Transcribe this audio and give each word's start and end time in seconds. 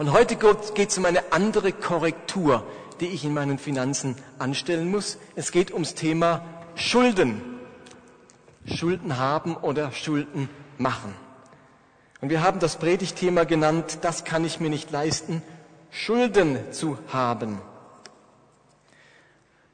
Und 0.00 0.12
heute 0.12 0.36
geht 0.36 0.88
es 0.88 0.96
um 0.96 1.04
eine 1.04 1.30
andere 1.30 1.74
Korrektur, 1.74 2.66
die 3.00 3.08
ich 3.08 3.22
in 3.26 3.34
meinen 3.34 3.58
Finanzen 3.58 4.16
anstellen 4.38 4.90
muss. 4.90 5.18
Es 5.36 5.52
geht 5.52 5.72
ums 5.74 5.94
Thema 5.94 6.42
Schulden. 6.74 7.42
Schulden 8.64 9.18
haben 9.18 9.58
oder 9.58 9.92
Schulden 9.92 10.48
machen. 10.78 11.14
Und 12.22 12.30
wir 12.30 12.42
haben 12.42 12.60
das 12.60 12.78
Predigtthema 12.78 13.44
genannt, 13.44 13.98
das 14.00 14.24
kann 14.24 14.42
ich 14.42 14.58
mir 14.58 14.70
nicht 14.70 14.90
leisten, 14.90 15.42
Schulden 15.90 16.72
zu 16.72 16.96
haben. 17.12 17.60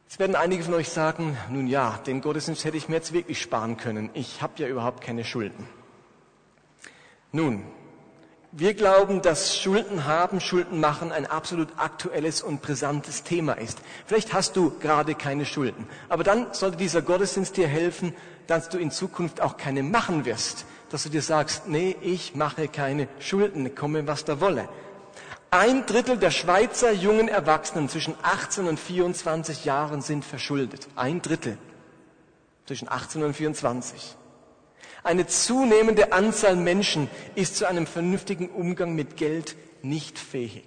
Jetzt 0.09 0.19
werden 0.19 0.35
einige 0.35 0.65
von 0.65 0.75
euch 0.75 0.89
sagen, 0.89 1.37
nun 1.51 1.69
ja, 1.69 2.01
den 2.05 2.21
Gottesdienst 2.21 2.65
hätte 2.65 2.77
ich 2.77 2.89
mir 2.89 2.97
jetzt 2.97 3.13
wirklich 3.13 3.41
sparen 3.41 3.77
können. 3.77 4.11
Ich 4.13 4.43
habe 4.43 4.55
ja 4.57 4.67
überhaupt 4.67 5.05
keine 5.05 5.25
Schulden. 5.25 5.69
Nun, 7.31 7.63
wir 8.59 8.73
glauben, 8.73 9.21
dass 9.21 9.59
Schulden 9.59 10.07
haben, 10.07 10.41
Schulden 10.41 10.81
machen 10.81 11.13
ein 11.13 11.27
absolut 11.27 11.69
aktuelles 11.77 12.43
und 12.43 12.63
brisantes 12.63 13.23
Thema 13.23 13.53
ist. 13.53 13.79
Vielleicht 14.07 14.33
hast 14.33 14.57
du 14.57 14.79
gerade 14.81 15.15
keine 15.15 15.45
Schulden, 15.45 15.87
aber 16.09 16.25
dann 16.25 16.47
sollte 16.53 16.79
dieser 16.79 17.03
Gottesdienst 17.03 17.57
dir 17.59 17.69
helfen, 17.69 18.15
dass 18.47 18.71
du 18.71 18.79
in 18.79 18.91
Zukunft 18.91 19.43
auch 19.43 19.59
keine 19.59 19.83
machen 19.83 20.25
wirst. 20.25 20.65
Dass 20.89 21.03
du 21.03 21.11
dir 21.11 21.21
sagst, 21.21 21.69
nee, 21.69 21.97
ich 22.01 22.35
mache 22.35 22.69
keine 22.69 23.09
Schulden, 23.19 23.75
komme 23.75 24.07
was 24.07 24.25
da 24.25 24.41
wolle. 24.41 24.69
Ein 25.51 25.85
Drittel 25.85 26.17
der 26.17 26.31
Schweizer 26.31 26.93
jungen 26.93 27.29
Erwachsenen 27.29 27.89
zwischen 27.89 28.15
18 28.23 28.69
und 28.69 28.81
24 28.81 29.65
Jahren 29.65 30.01
sind 30.01 30.25
verschuldet. 30.25 30.89
Ein 30.97 31.21
Drittel 31.21 31.59
zwischen 32.67 32.89
18 32.89 33.23
und 33.23 33.35
24. 33.35 34.17
Eine 35.07 35.29
zunehmende 35.29 36.13
Anzahl 36.13 36.57
Menschen 36.57 37.09
ist 37.37 37.55
zu 37.55 37.67
einem 37.67 37.87
vernünftigen 37.87 38.49
Umgang 38.49 38.97
mit 38.97 39.17
Geld 39.17 39.55
nicht 39.81 40.19
fähig. 40.19 40.65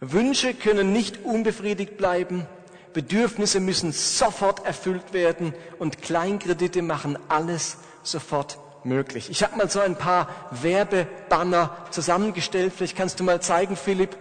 Wünsche 0.00 0.52
können 0.52 0.92
nicht 0.92 1.24
unbefriedigt 1.24 1.96
bleiben, 1.96 2.44
Bedürfnisse 2.92 3.60
müssen 3.60 3.92
sofort 3.92 4.66
erfüllt 4.66 5.12
werden 5.12 5.54
und 5.78 6.02
Kleinkredite 6.02 6.82
machen 6.82 7.16
alles 7.28 7.76
sofort 8.02 8.58
möglich. 8.82 9.30
Ich 9.30 9.44
habe 9.44 9.58
mal 9.58 9.70
so 9.70 9.78
ein 9.78 9.94
paar 9.94 10.28
Werbebanner 10.50 11.86
zusammengestellt. 11.92 12.72
Vielleicht 12.76 12.96
kannst 12.96 13.20
du 13.20 13.24
mal 13.24 13.40
zeigen, 13.40 13.76
Philipp. 13.76 14.16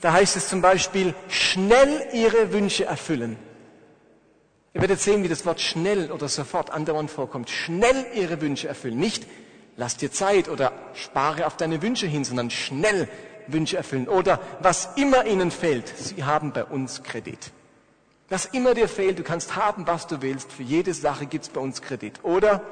Da 0.00 0.12
heißt 0.12 0.36
es 0.36 0.48
zum 0.48 0.62
Beispiel, 0.62 1.14
schnell 1.28 2.06
Ihre 2.12 2.52
Wünsche 2.52 2.84
erfüllen. 2.84 3.36
Ihr 4.72 4.80
werdet 4.80 5.00
sehen, 5.00 5.22
wie 5.24 5.28
das 5.28 5.44
Wort 5.46 5.60
schnell 5.60 6.12
oder 6.12 6.28
sofort 6.28 6.70
andauernd 6.70 7.10
vorkommt. 7.10 7.50
Schnell 7.50 8.06
Ihre 8.14 8.40
Wünsche 8.40 8.68
erfüllen. 8.68 8.98
Nicht, 8.98 9.26
lass 9.76 9.96
dir 9.96 10.12
Zeit 10.12 10.48
oder 10.48 10.72
spare 10.94 11.46
auf 11.46 11.56
deine 11.56 11.82
Wünsche 11.82 12.06
hin, 12.06 12.24
sondern 12.24 12.50
schnell 12.50 13.08
Wünsche 13.48 13.76
erfüllen. 13.76 14.08
Oder 14.08 14.40
was 14.60 14.90
immer 14.96 15.26
Ihnen 15.26 15.50
fehlt, 15.50 15.92
Sie 15.96 16.22
haben 16.22 16.52
bei 16.52 16.64
uns 16.64 17.02
Kredit. 17.02 17.50
Was 18.28 18.46
immer 18.46 18.74
dir 18.74 18.88
fehlt, 18.88 19.18
du 19.18 19.24
kannst 19.24 19.56
haben, 19.56 19.88
was 19.88 20.06
du 20.06 20.22
willst. 20.22 20.52
Für 20.52 20.62
jede 20.62 20.94
Sache 20.94 21.26
gibt's 21.26 21.48
bei 21.48 21.60
uns 21.60 21.82
Kredit. 21.82 22.20
Oder 22.22 22.62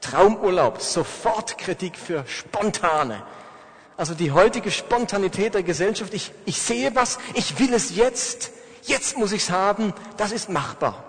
Traumurlaub, 0.00 0.80
sofort 0.80 1.58
Kredit 1.58 1.96
für 1.96 2.24
spontane. 2.26 3.22
Also 3.96 4.14
die 4.14 4.32
heutige 4.32 4.72
Spontanität 4.72 5.54
der 5.54 5.62
Gesellschaft, 5.62 6.12
ich, 6.12 6.32
ich 6.44 6.60
sehe 6.60 6.94
was, 6.96 7.18
ich 7.34 7.60
will 7.60 7.72
es 7.72 7.94
jetzt, 7.94 8.52
jetzt 8.88 9.16
muss 9.16 9.32
ich's 9.32 9.50
haben, 9.50 9.92
das 10.16 10.32
ist 10.32 10.48
machbar. 10.48 11.04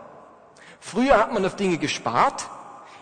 Früher 0.79 1.17
hat 1.17 1.33
man 1.33 1.45
auf 1.45 1.55
Dinge 1.55 1.77
gespart, 1.77 2.49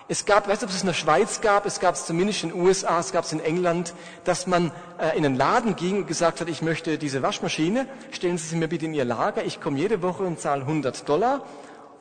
es 0.09 0.25
gab, 0.25 0.47
weißt 0.47 0.61
du, 0.61 0.67
ob 0.67 0.71
es 0.71 0.81
in 0.81 0.87
der 0.87 0.93
Schweiz 0.93 1.41
gab, 1.41 1.65
es 1.65 1.81
gab 1.81 1.95
es 1.95 2.05
zumindest 2.05 2.43
in 2.43 2.49
den 2.49 2.61
USA, 2.61 2.99
es 2.99 3.11
gab 3.11 3.25
es 3.25 3.33
in 3.33 3.41
England, 3.41 3.93
dass 4.23 4.47
man 4.47 4.71
äh, 4.99 5.17
in 5.17 5.25
einen 5.25 5.35
Laden 5.35 5.75
ging 5.75 5.97
und 5.97 6.07
gesagt 6.07 6.39
hat, 6.39 6.47
ich 6.47 6.61
möchte 6.61 6.97
diese 6.97 7.21
Waschmaschine, 7.21 7.87
stellen 8.11 8.37
Sie 8.37 8.47
sie 8.47 8.55
mir 8.55 8.69
bitte 8.69 8.85
in 8.85 8.93
Ihr 8.93 9.03
Lager, 9.03 9.43
ich 9.43 9.59
komme 9.59 9.77
jede 9.77 10.01
Woche 10.01 10.23
und 10.23 10.39
zahle 10.39 10.61
100 10.61 11.07
Dollar. 11.09 11.43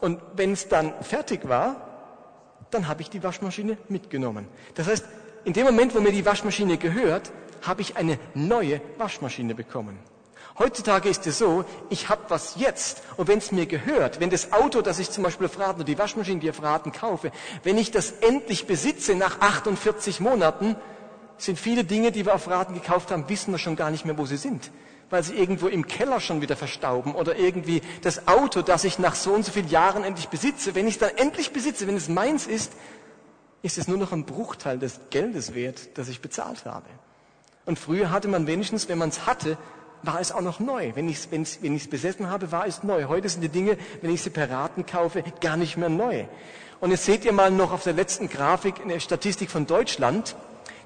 Und 0.00 0.20
wenn 0.36 0.52
es 0.52 0.68
dann 0.68 0.94
fertig 1.02 1.48
war, 1.48 1.80
dann 2.70 2.86
habe 2.86 3.02
ich 3.02 3.10
die 3.10 3.22
Waschmaschine 3.24 3.76
mitgenommen. 3.88 4.46
Das 4.74 4.86
heißt, 4.86 5.04
in 5.44 5.52
dem 5.52 5.66
Moment, 5.66 5.94
wo 5.94 6.00
mir 6.00 6.12
die 6.12 6.24
Waschmaschine 6.24 6.78
gehört, 6.78 7.32
habe 7.62 7.80
ich 7.80 7.96
eine 7.96 8.18
neue 8.34 8.80
Waschmaschine 8.98 9.54
bekommen. 9.54 9.98
Heutzutage 10.58 11.10
ist 11.10 11.26
es 11.26 11.36
so, 11.38 11.66
ich 11.90 12.08
habe 12.08 12.22
was 12.28 12.54
jetzt 12.56 13.02
und 13.18 13.28
wenn 13.28 13.38
es 13.38 13.52
mir 13.52 13.66
gehört, 13.66 14.20
wenn 14.20 14.30
das 14.30 14.52
Auto, 14.52 14.80
das 14.80 14.98
ich 14.98 15.10
zum 15.10 15.22
Beispiel 15.22 15.46
auf 15.46 15.58
Raten 15.58 15.80
oder 15.80 15.84
die 15.84 15.98
Waschmaschine, 15.98 16.40
die 16.40 16.46
ich 16.46 16.50
auf 16.50 16.62
Raten 16.62 16.92
kaufe, 16.92 17.30
wenn 17.62 17.76
ich 17.76 17.90
das 17.90 18.12
endlich 18.22 18.66
besitze 18.66 19.14
nach 19.14 19.40
48 19.40 20.20
Monaten, 20.20 20.76
sind 21.36 21.58
viele 21.58 21.84
Dinge, 21.84 22.10
die 22.10 22.24
wir 22.24 22.34
auf 22.34 22.48
Raten 22.48 22.72
gekauft 22.72 23.10
haben, 23.10 23.28
wissen 23.28 23.52
wir 23.52 23.58
schon 23.58 23.76
gar 23.76 23.90
nicht 23.90 24.06
mehr, 24.06 24.16
wo 24.16 24.24
sie 24.24 24.38
sind. 24.38 24.70
Weil 25.10 25.22
sie 25.22 25.34
irgendwo 25.34 25.68
im 25.68 25.86
Keller 25.86 26.20
schon 26.20 26.40
wieder 26.40 26.56
verstauben 26.56 27.14
oder 27.14 27.36
irgendwie 27.36 27.82
das 28.00 28.26
Auto, 28.26 28.62
das 28.62 28.84
ich 28.84 28.98
nach 28.98 29.14
so 29.14 29.32
und 29.34 29.44
so 29.44 29.52
vielen 29.52 29.68
Jahren 29.68 30.04
endlich 30.04 30.28
besitze, 30.28 30.74
wenn 30.74 30.88
ich 30.88 30.94
es 30.94 31.00
dann 31.00 31.10
endlich 31.16 31.52
besitze, 31.52 31.86
wenn 31.86 31.96
es 31.96 32.08
meins 32.08 32.46
ist, 32.46 32.72
ist 33.62 33.76
es 33.76 33.88
nur 33.88 33.98
noch 33.98 34.12
ein 34.12 34.24
Bruchteil 34.24 34.78
des 34.78 35.00
Geldes 35.10 35.54
wert, 35.54 35.98
das 35.98 36.08
ich 36.08 36.22
bezahlt 36.22 36.64
habe. 36.64 36.86
Und 37.66 37.78
früher 37.78 38.10
hatte 38.10 38.28
man 38.28 38.46
wenigstens, 38.46 38.88
wenn 38.88 38.98
man 38.98 39.10
es 39.10 39.26
hatte, 39.26 39.58
war 40.06 40.20
es 40.20 40.32
auch 40.32 40.40
noch 40.40 40.60
neu. 40.60 40.92
Wenn 40.94 41.08
ich 41.08 41.18
es 41.18 41.30
wenn 41.30 41.46
wenn 41.60 41.90
besessen 41.90 42.30
habe, 42.30 42.52
war 42.52 42.66
es 42.66 42.82
neu. 42.82 43.04
Heute 43.04 43.28
sind 43.28 43.42
die 43.42 43.48
Dinge, 43.48 43.76
wenn 44.00 44.12
ich 44.12 44.22
sie 44.22 44.30
per 44.30 44.50
Raten 44.50 44.86
kaufe, 44.86 45.22
gar 45.40 45.56
nicht 45.56 45.76
mehr 45.76 45.88
neu. 45.88 46.24
Und 46.80 46.90
jetzt 46.90 47.04
seht 47.04 47.24
ihr 47.24 47.32
mal 47.32 47.50
noch 47.50 47.72
auf 47.72 47.82
der 47.82 47.94
letzten 47.94 48.28
Grafik 48.28 48.80
eine 48.82 49.00
Statistik 49.00 49.50
von 49.50 49.66
Deutschland. 49.66 50.36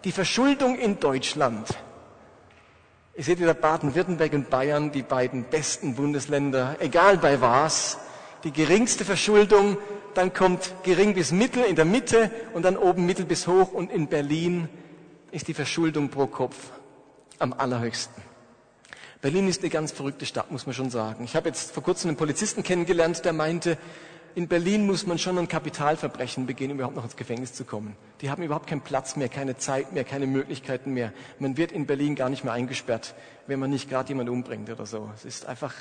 Die 0.04 0.12
Verschuldung 0.12 0.78
in 0.78 0.98
Deutschland. 0.98 1.68
Ihr 3.16 3.24
seht 3.24 3.40
wieder 3.40 3.54
Baden-Württemberg 3.54 4.32
und 4.32 4.50
Bayern, 4.50 4.92
die 4.92 5.02
beiden 5.02 5.44
besten 5.44 5.94
Bundesländer, 5.94 6.76
egal 6.78 7.18
bei 7.18 7.40
was. 7.40 7.98
Die 8.44 8.52
geringste 8.52 9.04
Verschuldung, 9.04 9.76
dann 10.14 10.32
kommt 10.32 10.72
gering 10.84 11.14
bis 11.14 11.32
mittel 11.32 11.64
in 11.64 11.76
der 11.76 11.84
Mitte 11.84 12.30
und 12.54 12.62
dann 12.62 12.76
oben 12.76 13.04
mittel 13.04 13.26
bis 13.26 13.46
hoch 13.46 13.72
und 13.72 13.90
in 13.90 14.06
Berlin 14.06 14.68
ist 15.32 15.48
die 15.48 15.54
Verschuldung 15.54 16.08
pro 16.08 16.26
Kopf 16.26 16.56
am 17.38 17.52
allerhöchsten. 17.52 18.29
Berlin 19.22 19.48
ist 19.48 19.60
eine 19.60 19.68
ganz 19.68 19.92
verrückte 19.92 20.24
Stadt, 20.24 20.50
muss 20.50 20.64
man 20.64 20.74
schon 20.74 20.88
sagen. 20.88 21.24
Ich 21.24 21.36
habe 21.36 21.48
jetzt 21.48 21.72
vor 21.72 21.82
kurzem 21.82 22.08
einen 22.08 22.16
Polizisten 22.16 22.62
kennengelernt, 22.62 23.22
der 23.24 23.34
meinte, 23.34 23.76
in 24.34 24.48
Berlin 24.48 24.86
muss 24.86 25.06
man 25.06 25.18
schon 25.18 25.36
ein 25.36 25.48
Kapitalverbrechen 25.48 26.46
begehen, 26.46 26.70
um 26.70 26.78
überhaupt 26.78 26.96
noch 26.96 27.04
ins 27.04 27.16
Gefängnis 27.16 27.52
zu 27.52 27.64
kommen. 27.64 27.96
Die 28.22 28.30
haben 28.30 28.42
überhaupt 28.42 28.66
keinen 28.66 28.80
Platz 28.80 29.16
mehr, 29.16 29.28
keine 29.28 29.58
Zeit 29.58 29.92
mehr, 29.92 30.04
keine 30.04 30.26
Möglichkeiten 30.26 30.94
mehr. 30.94 31.12
Man 31.38 31.58
wird 31.58 31.72
in 31.72 31.84
Berlin 31.84 32.14
gar 32.14 32.30
nicht 32.30 32.44
mehr 32.44 32.54
eingesperrt, 32.54 33.14
wenn 33.46 33.58
man 33.58 33.68
nicht 33.70 33.90
gerade 33.90 34.08
jemanden 34.08 34.32
umbringt 34.32 34.70
oder 34.70 34.86
so. 34.86 35.10
Es 35.14 35.26
ist 35.26 35.46
einfach 35.46 35.74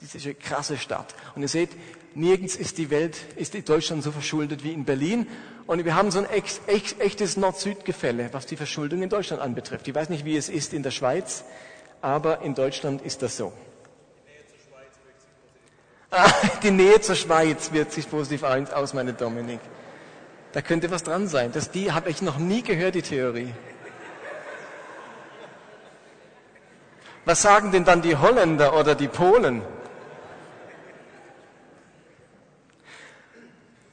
diese 0.00 0.34
krasse 0.34 0.78
Stadt. 0.78 1.14
Und 1.34 1.42
ihr 1.42 1.48
seht, 1.48 1.70
nirgends 2.14 2.56
ist 2.56 2.78
die 2.78 2.90
Welt, 2.90 3.18
ist 3.36 3.54
Deutschland 3.68 4.04
so 4.04 4.12
verschuldet 4.12 4.64
wie 4.64 4.72
in 4.72 4.84
Berlin. 4.84 5.26
Und 5.66 5.84
wir 5.84 5.96
haben 5.96 6.10
so 6.10 6.20
ein 6.20 6.30
echt, 6.30 6.60
echt, 6.66 7.00
echtes 7.00 7.36
Nord-Süd-Gefälle, 7.36 8.28
was 8.32 8.46
die 8.46 8.56
Verschuldung 8.56 9.02
in 9.02 9.10
Deutschland 9.10 9.42
anbetrifft. 9.42 9.88
Ich 9.88 9.94
weiß 9.94 10.08
nicht, 10.08 10.24
wie 10.24 10.36
es 10.36 10.48
ist 10.48 10.72
in 10.72 10.82
der 10.82 10.92
Schweiz 10.92 11.44
aber 12.00 12.42
in 12.42 12.54
Deutschland 12.54 13.02
ist 13.02 13.22
das 13.22 13.36
so. 13.36 13.52
Die 16.62 16.70
Nähe 16.70 17.00
zur 17.00 17.14
Schweiz 17.14 17.72
wirkt 17.72 17.92
sich 17.92 18.08
positiv 18.08 18.42
aus, 18.42 18.94
meine 18.94 19.12
Dominik. 19.12 19.60
Da 20.52 20.62
könnte 20.62 20.90
was 20.90 21.02
dran 21.02 21.28
sein. 21.28 21.52
Das 21.52 21.70
die 21.70 21.92
habe 21.92 22.08
ich 22.08 22.22
noch 22.22 22.38
nie 22.38 22.62
gehört, 22.62 22.94
die 22.94 23.02
Theorie. 23.02 23.52
Was 27.26 27.42
sagen 27.42 27.72
denn 27.72 27.84
dann 27.84 28.02
die 28.02 28.16
Holländer 28.16 28.78
oder 28.78 28.94
die 28.94 29.08
Polen? 29.08 29.62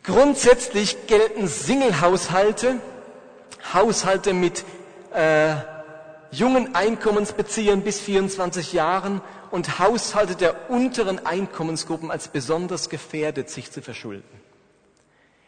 Grundsätzlich 0.03 1.07
gelten 1.07 1.47
Single-Haushalte, 1.47 2.75
Haushalte 3.73 4.33
mit 4.33 4.63
äh, 5.13 5.55
jungen 6.33 6.75
Einkommensbeziehern 6.75 7.81
bis 7.81 7.99
24 7.99 8.73
Jahren 8.73 9.21
und 9.51 9.79
Haushalte 9.79 10.35
der 10.35 10.69
unteren 10.69 11.25
Einkommensgruppen 11.25 12.11
als 12.11 12.27
besonders 12.27 12.89
gefährdet, 12.89 13.49
sich 13.49 13.71
zu 13.71 13.81
verschulden. 13.81 14.23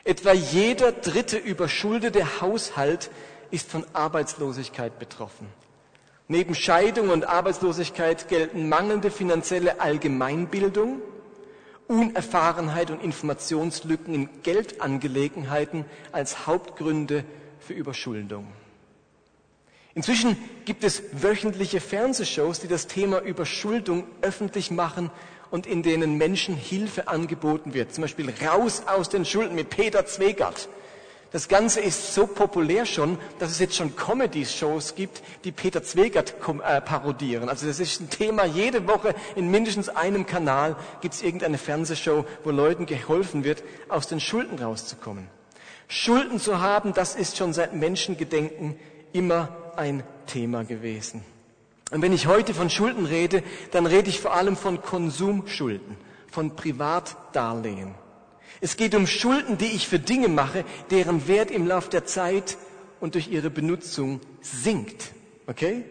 Etwa 0.04 0.34
jeder 0.34 0.92
dritte 0.92 1.38
überschuldete 1.38 2.40
Haushalt 2.40 3.10
ist 3.50 3.70
von 3.70 3.84
Arbeitslosigkeit 3.94 5.00
betroffen. 5.00 5.48
Neben 6.28 6.56
Scheidung 6.56 7.10
und 7.10 7.28
Arbeitslosigkeit 7.28 8.28
gelten 8.28 8.70
mangelnde 8.70 9.10
finanzielle 9.12 9.80
Allgemeinbildung, 9.80 11.02
Unerfahrenheit 11.88 12.90
und 12.90 13.04
Informationslücken 13.04 14.14
in 14.14 14.30
Geldangelegenheiten 14.42 15.86
als 16.12 16.48
Hauptgründe 16.48 17.24
für 17.60 17.74
Überschuldung. 17.74 18.48
Inzwischen 19.96 20.38
gibt 20.66 20.84
es 20.84 21.04
wöchentliche 21.14 21.80
Fernsehshows, 21.80 22.60
die 22.60 22.68
das 22.68 22.88
Thema 22.88 23.22
Überschuldung 23.22 24.04
öffentlich 24.22 24.70
machen 24.70 25.10
und 25.52 25.66
in 25.66 25.84
denen 25.84 26.18
Menschen 26.18 26.54
Hilfe 26.54 27.08
angeboten 27.08 27.74
wird. 27.74 27.94
Zum 27.94 28.02
Beispiel 28.02 28.32
Raus 28.46 28.84
aus 28.88 29.08
den 29.08 29.24
Schulden 29.24 29.56
mit 29.56 29.70
Peter 29.70 30.06
Zwegert. 30.06 30.68
Das 31.32 31.48
Ganze 31.48 31.80
ist 31.80 32.14
so 32.14 32.28
populär 32.28 32.86
schon, 32.86 33.18
dass 33.40 33.52
es 33.52 33.60
jetzt 33.60 33.78
schon 33.78 33.96
Comedy-Shows 33.96 34.96
gibt, 34.96 35.22
die 35.46 35.54
Peter 35.54 35.82
Zwegert 35.82 36.36
äh, 36.64 36.82
parodieren. 36.82 37.48
Also 37.48 37.66
das 37.66 37.80
ist 37.80 38.02
ein 38.02 38.10
Thema. 38.10 38.44
Jede 38.44 38.88
Woche 38.90 39.16
in 39.38 39.50
mindestens 39.50 39.88
einem 39.88 40.26
Kanal 40.26 40.76
gibt 41.00 41.14
es 41.14 41.24
irgendeine 41.24 41.58
Fernsehshow, 41.58 42.26
wo 42.44 42.52
Leuten 42.52 42.86
geholfen 42.86 43.46
wird, 43.46 43.64
aus 43.88 44.08
den 44.08 44.20
Schulden 44.20 44.60
rauszukommen. 44.60 45.30
Schulden 45.88 46.40
zu 46.40 46.60
haben, 46.60 46.94
das 46.94 47.16
ist 47.16 47.38
schon 47.38 47.54
seit 47.54 47.74
Menschengedenken 47.74 48.78
immer 49.14 49.65
ein 49.78 50.04
Thema 50.26 50.64
gewesen. 50.64 51.24
Und 51.92 52.02
wenn 52.02 52.14
ich 52.14 52.28
heute 52.28 52.54
von 52.54 52.70
Schulden 52.70 53.06
rede, 53.06 53.44
dann 53.72 53.86
rede 53.86 54.10
ich 54.10 54.20
vor 54.20 54.34
allem 54.34 54.56
von 54.56 54.82
Konsumschulden, 54.82 55.98
von 56.32 56.56
Privatdarlehen. 56.56 57.94
Es 58.62 58.78
geht 58.78 58.96
um 58.96 59.06
Schulden, 59.06 59.58
die 59.58 59.66
ich 59.66 59.88
für 59.88 60.00
Dinge 60.00 60.28
mache, 60.28 60.66
deren 60.90 61.28
Wert 61.28 61.52
im 61.52 61.68
Laufe 61.68 61.90
der 61.90 62.06
Zeit 62.06 62.58
und 63.00 63.14
durch 63.14 63.28
ihre 63.28 63.50
Benutzung 63.50 64.22
sinkt. 64.42 65.12
Okay? 65.48 65.84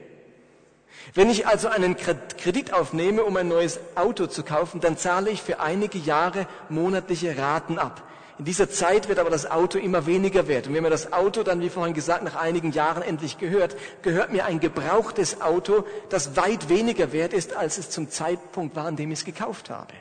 Wenn 1.13 1.31
ich 1.31 1.47
also 1.47 1.69
einen 1.69 1.97
Kredit 1.97 2.73
aufnehme, 2.73 3.23
um 3.25 3.37
ein 3.37 3.49
neues 3.49 3.79
Auto 3.95 4.27
zu 4.27 4.43
kaufen, 4.43 4.81
dann 4.81 4.97
zahle 4.97 5.31
ich 5.31 5.43
für 5.43 5.61
einige 5.61 5.99
Jahre 5.99 6.47
monatliche 6.69 7.37
Raten 7.37 7.79
ab. 7.79 8.03
In 8.39 8.45
dieser 8.45 8.69
Zeit 8.69 9.09
wird 9.09 9.21
aber 9.21 9.31
das 9.31 9.49
Auto 9.49 9.79
immer 9.79 10.07
weniger 10.07 10.49
wert. 10.49 10.67
Und 10.67 10.75
wenn 10.75 10.83
mir 10.83 10.91
das 10.91 11.13
Auto 11.13 11.45
dann, 11.45 11.61
wie 11.61 11.69
vorhin 11.69 11.95
gesagt, 11.95 12.25
nach 12.25 12.35
einigen 12.35 12.73
Jahren 12.73 13.03
endlich 13.03 13.39
gehört, 13.39 13.77
gehört 14.03 14.33
mir 14.33 14.45
ein 14.45 14.59
gebrauchtes 14.59 15.41
Auto, 15.41 15.85
das 16.09 16.37
weit 16.37 16.69
weniger 16.69 17.13
wert 17.13 17.33
ist, 17.33 17.55
als 17.55 17.79
es 17.79 17.91
zum 17.91 18.11
Zeitpunkt 18.11 18.75
war, 18.75 18.87
an 18.87 18.97
dem 18.97 19.13
ich 19.13 19.21
es 19.21 19.25
gekauft 19.25 19.71
habe. 19.71 19.93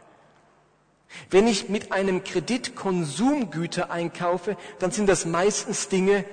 Wenn 1.29 1.47
ich 1.47 1.69
mit 1.69 1.91
einem 1.91 2.23
Kredit 2.23 2.75
Konsumgüter 2.75 3.91
einkaufe, 3.91 4.57
dann 4.79 4.89
sind 4.89 5.07
das 5.07 5.25
meistens 5.25 5.87
Dinge, 5.89 6.25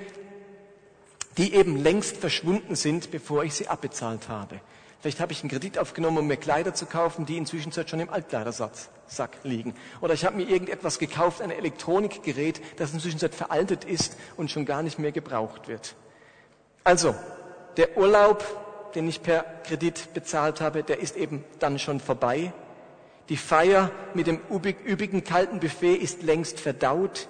die 1.36 1.54
eben 1.54 1.76
längst 1.76 2.16
verschwunden 2.16 2.76
sind, 2.76 3.10
bevor 3.10 3.44
ich 3.44 3.54
sie 3.54 3.68
abbezahlt 3.68 4.28
habe. 4.28 4.60
Vielleicht 5.00 5.20
habe 5.20 5.32
ich 5.32 5.40
einen 5.40 5.50
Kredit 5.50 5.78
aufgenommen, 5.78 6.18
um 6.18 6.26
mir 6.26 6.36
Kleider 6.36 6.74
zu 6.74 6.84
kaufen, 6.84 7.24
die 7.24 7.38
inzwischen 7.38 7.72
schon 7.72 8.00
im 8.00 8.10
Altkleidersack 8.10 9.30
liegen. 9.44 9.74
Oder 10.02 10.12
ich 10.12 10.26
habe 10.26 10.36
mir 10.36 10.46
irgendetwas 10.46 10.98
gekauft, 10.98 11.40
ein 11.40 11.50
Elektronikgerät, 11.50 12.60
das 12.76 12.92
inzwischen 12.92 13.18
veraltet 13.18 13.84
ist 13.84 14.16
und 14.36 14.50
schon 14.50 14.66
gar 14.66 14.82
nicht 14.82 14.98
mehr 14.98 15.12
gebraucht 15.12 15.68
wird. 15.68 15.94
Also, 16.84 17.14
der 17.78 17.96
Urlaub, 17.96 18.44
den 18.94 19.08
ich 19.08 19.22
per 19.22 19.42
Kredit 19.64 20.12
bezahlt 20.12 20.60
habe, 20.60 20.82
der 20.82 21.00
ist 21.00 21.16
eben 21.16 21.44
dann 21.60 21.78
schon 21.78 22.00
vorbei. 22.00 22.52
Die 23.30 23.38
Feier 23.38 23.90
mit 24.12 24.26
dem 24.26 24.40
üppigen 24.50 25.24
kalten 25.24 25.60
Buffet 25.60 25.94
ist 25.94 26.22
längst 26.22 26.60
verdaut. 26.60 27.28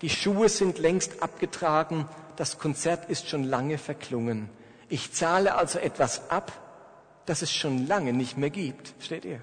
Die 0.00 0.08
Schuhe 0.08 0.48
sind 0.48 0.78
längst 0.78 1.22
abgetragen. 1.22 2.08
Das 2.36 2.58
Konzert 2.58 3.10
ist 3.10 3.28
schon 3.28 3.44
lange 3.44 3.76
verklungen. 3.76 4.48
Ich 4.88 5.12
zahle 5.12 5.56
also 5.56 5.78
etwas 5.78 6.30
ab, 6.30 6.52
das 7.26 7.42
es 7.42 7.52
schon 7.52 7.86
lange 7.86 8.12
nicht 8.12 8.36
mehr 8.36 8.50
gibt. 8.50 8.94
Steht 9.00 9.24
ihr? 9.24 9.40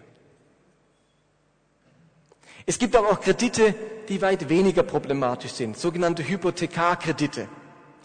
Es 2.66 2.80
gibt 2.80 2.96
aber 2.96 3.10
auch 3.12 3.22
Kredite, 3.22 3.74
die 4.10 4.22
weit 4.22 4.50
weniger 4.50 4.84
problematisch 4.84 5.54
sind, 5.54 5.78
sogenannte 5.78 6.28
Hypothekarkredite, 6.28 7.48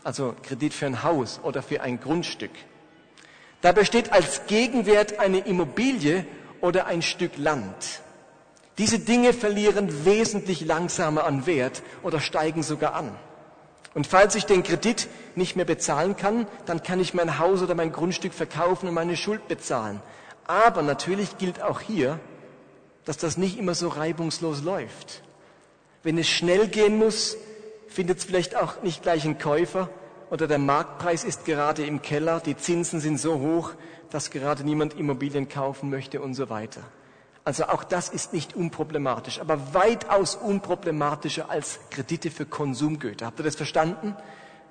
also 0.05 0.35
Kredit 0.43 0.73
für 0.73 0.87
ein 0.87 1.03
Haus 1.03 1.41
oder 1.43 1.63
für 1.63 1.81
ein 1.81 1.99
Grundstück. 1.99 2.53
Da 3.61 3.73
besteht 3.73 4.13
als 4.13 4.47
Gegenwert 4.47 5.19
eine 5.19 5.39
Immobilie 5.39 6.27
oder 6.61 6.87
ein 6.87 7.03
Stück 7.03 7.39
Land. 7.39 8.03
Diese 8.79 8.99
Dinge 8.99 9.33
verlieren 9.33 10.05
wesentlich 10.05 10.65
langsamer 10.65 11.25
an 11.25 11.47
Wert 11.47 11.83
oder 12.03 12.21
steigen 12.21 12.63
sogar 12.63 12.95
an. 12.95 13.15
Und 13.94 14.06
falls 14.06 14.35
ich 14.35 14.47
den 14.47 14.62
Kredit 14.62 15.09
nicht 15.35 15.56
mehr 15.56 15.65
bezahlen 15.65 16.17
kann, 16.17 16.47
dann 16.67 16.83
kann 16.83 17.00
ich 17.00 17.15
mein 17.15 17.39
Haus 17.39 17.62
oder 17.62 17.75
mein 17.75 17.93
Grundstück 17.93 18.33
verkaufen 18.33 18.89
und 18.89 18.94
meine 18.94 19.17
Schuld 19.17 19.49
bezahlen. 19.49 20.00
Aber 20.47 20.83
natürlich 20.83 21.39
gilt 21.39 21.62
auch 21.62 21.81
hier, 21.81 22.19
dass 23.05 23.17
das 23.17 23.37
nicht 23.37 23.59
immer 23.59 23.75
so 23.75 23.89
reibungslos 23.89 24.62
läuft. 24.62 25.23
Wenn 26.03 26.19
es 26.19 26.29
schnell 26.29 26.69
gehen 26.69 26.99
muss, 26.99 27.37
findet 27.89 28.19
es 28.19 28.25
vielleicht 28.25 28.56
auch 28.56 28.83
nicht 28.83 29.03
gleich 29.03 29.25
einen 29.25 29.39
Käufer 29.39 29.89
oder 30.31 30.47
der 30.49 30.59
Marktpreis 30.59 31.25
ist 31.25 31.44
gerade 31.44 31.85
im 31.85 32.00
Keller, 32.00 32.41
die 32.41 32.56
Zinsen 32.56 33.00
sind 33.00 33.21
so 33.21 33.39
hoch, 33.39 33.73
dass 34.11 34.31
gerade 34.31 34.65
niemand 34.65 34.99
Immobilien 34.99 35.49
kaufen 35.49 35.91
möchte 35.91 36.21
und 36.21 36.35
so 36.35 36.49
weiter. 36.49 36.81
Also 37.44 37.65
auch 37.65 37.83
das 37.83 38.09
ist 38.09 38.33
nicht 38.33 38.55
unproblematisch, 38.55 39.41
aber 39.41 39.75
weitaus 39.75 40.37
unproblematischer 40.37 41.50
als 41.50 41.81
Kredite 41.91 42.31
für 42.31 42.47
Konsumgüter. 42.47 43.27
Habt 43.27 43.41
ihr 43.41 43.44
das 43.44 43.56
verstanden? 43.56 44.17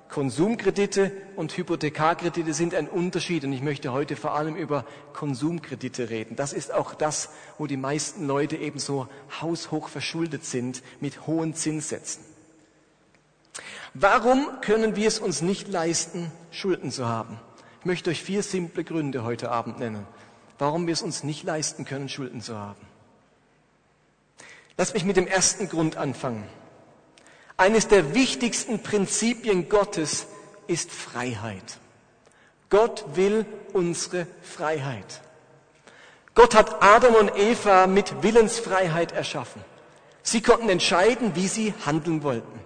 Konsumkredite 0.08 1.10
und 1.36 1.56
Hypothekarkredite 1.56 2.52
sind 2.52 2.74
ein 2.74 2.86
Unterschied 2.86 3.44
und 3.44 3.52
ich 3.54 3.62
möchte 3.62 3.92
heute 3.92 4.14
vor 4.14 4.34
allem 4.34 4.56
über 4.56 4.84
Konsumkredite 5.14 6.10
reden. 6.10 6.36
Das 6.36 6.52
ist 6.52 6.72
auch 6.72 6.94
das, 6.94 7.30
wo 7.56 7.66
die 7.66 7.78
meisten 7.78 8.26
Leute 8.26 8.56
eben 8.56 8.78
so 8.78 9.08
haushoch 9.40 9.88
verschuldet 9.88 10.44
sind 10.44 10.82
mit 11.00 11.26
hohen 11.26 11.54
Zinssätzen. 11.54 12.22
Warum 13.94 14.46
können 14.60 14.96
wir 14.96 15.08
es 15.08 15.18
uns 15.18 15.40
nicht 15.40 15.68
leisten, 15.68 16.30
Schulden 16.50 16.90
zu 16.90 17.06
haben? 17.06 17.38
Ich 17.80 17.86
möchte 17.86 18.10
euch 18.10 18.22
vier 18.22 18.42
simple 18.42 18.84
Gründe 18.84 19.24
heute 19.24 19.50
Abend 19.50 19.78
nennen, 19.78 20.06
warum 20.62 20.86
wir 20.86 20.92
es 20.92 21.02
uns 21.02 21.24
nicht 21.24 21.42
leisten 21.42 21.84
können, 21.84 22.08
Schulden 22.08 22.40
zu 22.40 22.56
haben. 22.56 22.80
Lass 24.78 24.94
mich 24.94 25.04
mit 25.04 25.16
dem 25.16 25.26
ersten 25.26 25.68
Grund 25.68 25.96
anfangen. 25.96 26.46
Eines 27.56 27.88
der 27.88 28.14
wichtigsten 28.14 28.80
Prinzipien 28.80 29.68
Gottes 29.68 30.28
ist 30.68 30.92
Freiheit. 30.92 31.78
Gott 32.70 33.04
will 33.14 33.44
unsere 33.72 34.28
Freiheit. 34.40 35.20
Gott 36.36 36.54
hat 36.54 36.80
Adam 36.80 37.16
und 37.16 37.36
Eva 37.36 37.88
mit 37.88 38.22
Willensfreiheit 38.22 39.10
erschaffen. 39.10 39.62
Sie 40.22 40.42
konnten 40.42 40.68
entscheiden, 40.68 41.34
wie 41.34 41.48
sie 41.48 41.74
handeln 41.84 42.22
wollten. 42.22 42.60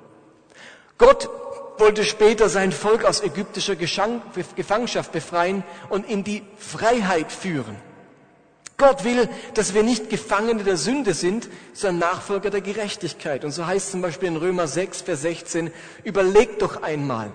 Gott 0.99 1.31
wollte 1.79 2.05
später 2.05 2.51
sein 2.51 2.73
Volk 2.73 3.07
aus 3.07 3.23
ägyptischer 3.23 3.75
Gefangenschaft 3.75 5.13
befreien 5.13 5.65
und 5.89 6.07
in 6.09 6.25
die 6.25 6.43
Freiheit 6.59 7.33
führen. 7.33 7.86
Gott 8.77 9.05
will, 9.05 9.29
dass 9.55 9.73
wir 9.73 9.83
nicht 9.83 10.11
Gefangene 10.11 10.63
der 10.63 10.77
Sünde 10.77 11.15
sind, 11.15 11.49
sondern 11.73 12.11
Nachfolger 12.11 12.51
der 12.51 12.61
Gerechtigkeit. 12.61 13.45
Und 13.45 13.53
so 13.53 13.67
heißt 13.67 13.91
zum 13.91 14.03
Beispiel 14.03 14.29
in 14.29 14.37
Römer 14.37 14.67
6, 14.69 15.03
Vers 15.03 15.23
16, 15.23 15.71
überlegt 16.05 16.61
doch 16.61 16.83
einmal, 16.83 17.33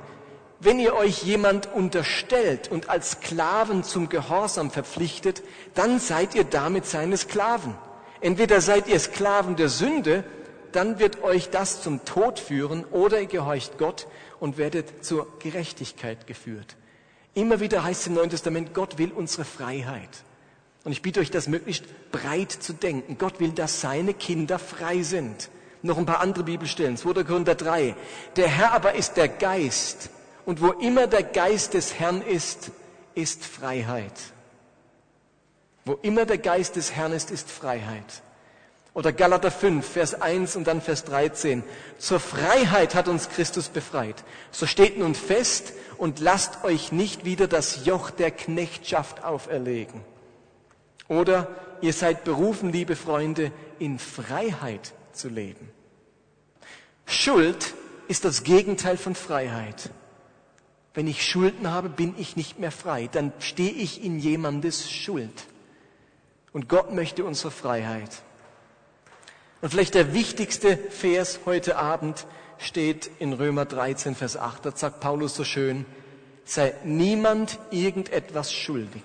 wenn 0.59 0.79
ihr 0.79 0.93
euch 0.93 1.23
jemand 1.23 1.73
unterstellt 1.73 2.69
und 2.69 2.89
als 2.89 3.13
Sklaven 3.13 3.83
zum 3.83 4.09
Gehorsam 4.09 4.69
verpflichtet, 4.69 5.41
dann 5.73 5.99
seid 5.99 6.35
ihr 6.35 6.43
damit 6.43 6.85
seine 6.85 7.17
Sklaven. 7.17 7.75
Entweder 8.19 8.61
seid 8.61 8.87
ihr 8.87 8.99
Sklaven 8.99 9.55
der 9.55 9.69
Sünde, 9.69 10.23
dann 10.71 10.99
wird 10.99 11.23
euch 11.23 11.49
das 11.49 11.81
zum 11.81 12.05
Tod 12.05 12.39
führen, 12.39 12.85
oder 12.91 13.19
ihr 13.19 13.25
gehorcht 13.25 13.79
Gott 13.79 14.05
und 14.39 14.59
werdet 14.59 15.03
zur 15.03 15.27
Gerechtigkeit 15.39 16.27
geführt. 16.27 16.75
Immer 17.33 17.59
wieder 17.59 17.83
heißt 17.83 18.01
es 18.01 18.07
im 18.07 18.13
Neuen 18.13 18.29
Testament, 18.29 18.75
Gott 18.75 18.99
will 18.99 19.11
unsere 19.11 19.45
Freiheit. 19.45 20.23
Und 20.83 20.91
ich 20.91 21.01
bitte 21.01 21.19
euch, 21.19 21.29
das 21.29 21.47
möglichst 21.47 21.85
breit 22.11 22.51
zu 22.51 22.73
denken. 22.73 23.17
Gott 23.17 23.39
will, 23.39 23.51
dass 23.51 23.81
seine 23.81 24.13
Kinder 24.13 24.57
frei 24.57 25.03
sind. 25.03 25.49
Noch 25.83 25.97
ein 25.97 26.05
paar 26.05 26.21
andere 26.21 26.43
Bibelstellen. 26.43 26.97
2. 26.97 27.23
Korinther 27.23 27.55
3. 27.55 27.95
Der 28.35 28.47
Herr 28.47 28.73
aber 28.73 28.93
ist 28.93 29.17
der 29.17 29.27
Geist. 29.27 30.09
Und 30.45 30.61
wo 30.61 30.71
immer 30.71 31.07
der 31.07 31.23
Geist 31.23 31.75
des 31.75 31.99
Herrn 31.99 32.21
ist, 32.21 32.71
ist 33.13 33.45
Freiheit. 33.45 34.13
Wo 35.85 35.93
immer 36.01 36.25
der 36.25 36.37
Geist 36.37 36.75
des 36.75 36.91
Herrn 36.93 37.13
ist, 37.13 37.31
ist 37.31 37.49
Freiheit. 37.49 38.21
Oder 38.93 39.13
Galater 39.13 39.51
5, 39.51 39.87
Vers 39.87 40.21
1 40.21 40.55
und 40.55 40.65
dann 40.65 40.81
Vers 40.81 41.05
13. 41.05 41.63
Zur 41.97 42.19
Freiheit 42.19 42.93
hat 42.93 43.07
uns 43.07 43.29
Christus 43.29 43.69
befreit. 43.69 44.23
So 44.51 44.65
steht 44.65 44.99
nun 44.99 45.15
fest 45.15 45.73
und 45.97 46.19
lasst 46.19 46.63
euch 46.63 46.91
nicht 46.91 47.23
wieder 47.23 47.47
das 47.47 47.85
Joch 47.85 48.09
der 48.09 48.31
Knechtschaft 48.31 49.23
auferlegen. 49.23 50.01
Oder 51.11 51.49
ihr 51.81 51.91
seid 51.91 52.23
berufen, 52.23 52.71
liebe 52.71 52.95
Freunde, 52.95 53.51
in 53.79 53.99
Freiheit 53.99 54.93
zu 55.11 55.27
leben. 55.27 55.69
Schuld 57.05 57.73
ist 58.07 58.23
das 58.23 58.43
Gegenteil 58.43 58.95
von 58.95 59.13
Freiheit. 59.13 59.89
Wenn 60.93 61.07
ich 61.07 61.27
Schulden 61.29 61.69
habe, 61.69 61.89
bin 61.89 62.15
ich 62.17 62.37
nicht 62.37 62.59
mehr 62.59 62.71
frei. 62.71 63.09
Dann 63.11 63.33
stehe 63.39 63.73
ich 63.73 64.01
in 64.01 64.19
jemandes 64.19 64.89
Schuld. 64.89 65.47
Und 66.53 66.69
Gott 66.69 66.93
möchte 66.93 67.25
unsere 67.25 67.51
Freiheit. 67.51 68.21
Und 69.59 69.69
vielleicht 69.69 69.95
der 69.95 70.13
wichtigste 70.13 70.77
Vers 70.77 71.41
heute 71.45 71.75
Abend 71.75 72.25
steht 72.57 73.11
in 73.19 73.33
Römer 73.33 73.65
13, 73.65 74.15
Vers 74.15 74.37
8. 74.37 74.65
Da 74.65 74.71
sagt 74.73 75.01
Paulus 75.01 75.35
so 75.35 75.43
schön, 75.43 75.85
sei 76.45 76.73
niemand 76.85 77.59
irgendetwas 77.69 78.53
schuldig. 78.53 79.03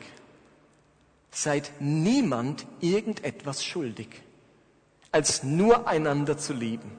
Seid 1.37 1.71
niemand 1.81 2.67
irgendetwas 2.81 3.63
schuldig, 3.63 4.09
als 5.13 5.43
nur 5.43 5.87
einander 5.87 6.39
zu 6.39 6.55
lieben. 6.55 6.91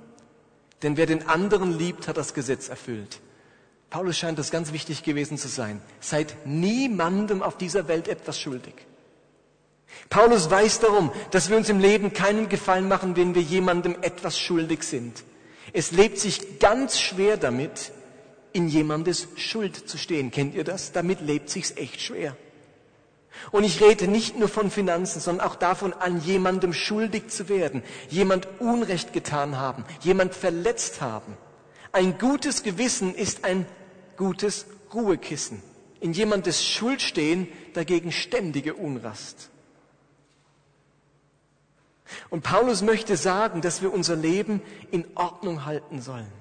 Denn 0.84 0.96
wer 0.96 1.08
den 1.08 1.27
anderen 1.27 1.75
liebt, 1.75 2.08
hat 2.08 2.17
das 2.17 2.36
Gesetz 2.36 2.70
erfüllt. 2.70 3.20
Paulus 3.89 4.15
scheint 4.15 4.38
das 4.38 4.51
ganz 4.51 4.74
wichtig 4.74 5.01
gewesen 5.01 5.39
zu 5.39 5.48
sein. 5.48 5.82
Seid 6.01 6.36
niemandem 6.46 7.41
auf 7.41 7.58
dieser 7.58 7.88
Welt 7.88 8.08
etwas 8.08 8.39
schuldig. 8.39 8.75
Paulus 10.08 10.51
weiß 10.51 10.82
darum, 10.82 11.12
dass 11.32 11.50
wir 11.50 11.58
uns 11.58 11.70
im 11.70 11.79
Leben 11.79 12.13
keinen 12.13 12.48
Gefallen 12.48 12.88
machen, 12.88 13.15
wenn 13.15 13.34
wir 13.34 13.41
jemandem 13.41 13.96
etwas 14.03 14.38
schuldig 14.38 14.84
sind. 14.84 15.24
Es 15.74 15.89
lebt 15.89 16.20
sich 16.20 16.60
ganz 16.60 17.00
schwer 17.00 17.38
damit, 17.38 17.91
in 18.53 18.67
jemandes 18.67 19.29
Schuld 19.36 19.89
zu 19.89 19.98
stehen. 19.98 20.29
Kennt 20.29 20.53
ihr 20.53 20.63
das? 20.63 20.91
Damit 20.91 21.22
lebt 21.22 21.50
sich's 21.50 21.72
echt 21.75 22.01
schwer. 22.01 22.38
Und 23.51 23.63
ich 23.63 23.82
rede 23.82 24.08
nicht 24.08 24.38
nur 24.38 24.50
von 24.50 24.72
Finanzen, 24.72 25.20
sondern 25.20 25.48
auch 25.48 25.56
davon, 25.56 25.94
an 25.94 26.22
jemandem 26.22 26.74
schuldig 26.74 27.29
zu 27.29 27.50
werden, 27.50 27.84
jemand 28.10 28.48
Unrecht 28.60 29.13
getan 29.13 29.58
haben, 29.58 29.86
jemand 30.01 30.34
verletzt 30.34 31.01
haben. 31.01 31.38
Ein 31.91 32.17
gutes 32.17 32.63
Gewissen 32.63 33.15
ist 33.15 33.44
ein 33.44 33.65
gutes 34.17 34.65
Ruhekissen. 34.94 35.62
In 36.00 36.13
jemandes 36.13 36.65
Schuld 36.65 37.01
stehen, 37.01 37.48
dagegen 37.74 38.12
ständige 38.12 38.75
Unrast. 38.75 39.50
Und 42.29 42.44
Paulus 42.44 42.82
möchte 42.82 43.17
sagen, 43.17 43.62
dass 43.62 43.82
wir 43.82 43.94
unser 43.94 44.15
Leben 44.15 44.62
in 44.91 45.06
Ordnung 45.15 45.65
halten 45.65 46.01
sollen. 46.01 46.32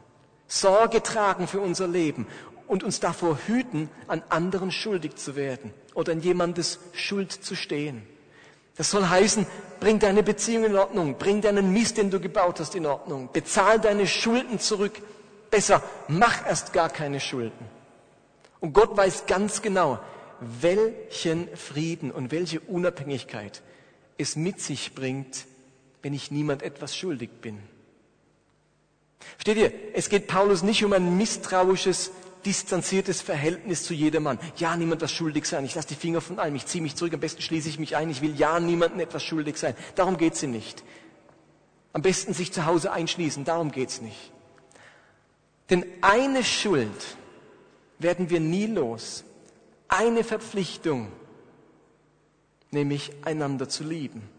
Sorge 0.46 1.02
tragen 1.02 1.48
für 1.48 1.60
unser 1.60 1.88
Leben 1.88 2.26
und 2.66 2.82
uns 2.82 3.00
davor 3.00 3.38
hüten, 3.46 3.88
an 4.08 4.22
anderen 4.28 4.70
schuldig 4.70 5.16
zu 5.16 5.36
werden 5.36 5.72
oder 5.94 6.12
in 6.12 6.20
jemandes 6.20 6.78
Schuld 6.92 7.32
zu 7.32 7.54
stehen. 7.54 8.02
Das 8.76 8.90
soll 8.90 9.06
heißen, 9.08 9.46
bring 9.80 9.98
deine 9.98 10.22
Beziehung 10.22 10.64
in 10.64 10.76
Ordnung, 10.76 11.16
bring 11.18 11.40
deinen 11.40 11.72
Mist, 11.72 11.96
den 11.96 12.10
du 12.10 12.20
gebaut 12.20 12.60
hast, 12.60 12.74
in 12.74 12.86
Ordnung, 12.86 13.30
bezahl 13.32 13.80
deine 13.80 14.06
Schulden 14.06 14.58
zurück. 14.58 15.00
Besser, 15.50 15.82
mach 16.08 16.46
erst 16.46 16.72
gar 16.72 16.90
keine 16.90 17.20
Schulden. 17.20 17.64
Und 18.60 18.72
Gott 18.72 18.96
weiß 18.96 19.26
ganz 19.26 19.62
genau, 19.62 19.98
welchen 20.40 21.48
Frieden 21.56 22.10
und 22.10 22.30
welche 22.30 22.60
Unabhängigkeit 22.60 23.62
es 24.18 24.36
mit 24.36 24.60
sich 24.60 24.94
bringt, 24.94 25.46
wenn 26.02 26.12
ich 26.12 26.30
niemand 26.30 26.62
etwas 26.62 26.96
schuldig 26.96 27.30
bin. 27.40 27.58
Versteht 29.36 29.56
ihr? 29.56 29.72
Es 29.94 30.08
geht 30.08 30.26
Paulus 30.26 30.62
nicht 30.62 30.84
um 30.84 30.92
ein 30.92 31.16
misstrauisches, 31.16 32.10
distanziertes 32.46 33.20
Verhältnis 33.20 33.82
zu 33.82 33.92
jedermann. 33.92 34.38
Ja, 34.56 34.76
niemand 34.76 35.02
was 35.02 35.12
schuldig 35.12 35.44
sein. 35.46 35.64
Ich 35.64 35.74
lasse 35.74 35.88
die 35.88 35.94
Finger 35.94 36.20
von 36.20 36.38
allem. 36.38 36.54
Ich 36.54 36.66
ziehe 36.66 36.82
mich 36.82 36.94
zurück. 36.94 37.12
Am 37.12 37.20
besten 37.20 37.42
schließe 37.42 37.68
ich 37.68 37.78
mich 37.78 37.96
ein. 37.96 38.08
Ich 38.08 38.22
will 38.22 38.34
ja 38.36 38.60
niemandem 38.60 39.00
etwas 39.00 39.24
schuldig 39.24 39.56
sein. 39.56 39.74
Darum 39.96 40.16
geht's 40.16 40.42
ihm 40.42 40.52
nicht. 40.52 40.84
Am 41.92 42.02
besten 42.02 42.32
sich 42.32 42.52
zu 42.52 42.64
Hause 42.64 42.92
einschließen. 42.92 43.44
Darum 43.44 43.72
geht's 43.72 44.00
nicht. 44.00 44.32
Denn 45.68 45.84
eine 46.00 46.44
Schuld 46.44 47.16
werden 47.98 48.30
wir 48.30 48.40
nie 48.40 48.66
los. 48.66 49.24
Eine 49.88 50.24
Verpflichtung, 50.24 51.10
nämlich 52.70 53.10
einander 53.24 53.68
zu 53.68 53.84
lieben 53.84 54.35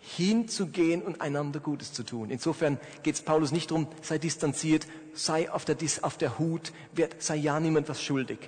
hinzugehen 0.00 1.02
und 1.02 1.20
einander 1.20 1.60
Gutes 1.60 1.92
zu 1.92 2.02
tun. 2.02 2.30
Insofern 2.30 2.78
geht 3.02 3.16
es 3.16 3.20
Paulus 3.22 3.52
nicht 3.52 3.70
darum, 3.70 3.88
sei 4.02 4.18
distanziert, 4.18 4.86
sei 5.12 5.50
auf 5.50 5.64
der, 5.64 5.76
auf 6.02 6.16
der 6.16 6.38
Hut, 6.38 6.72
sei 7.18 7.36
ja 7.36 7.60
niemand 7.60 7.88
was 7.88 8.02
schuldig. 8.02 8.38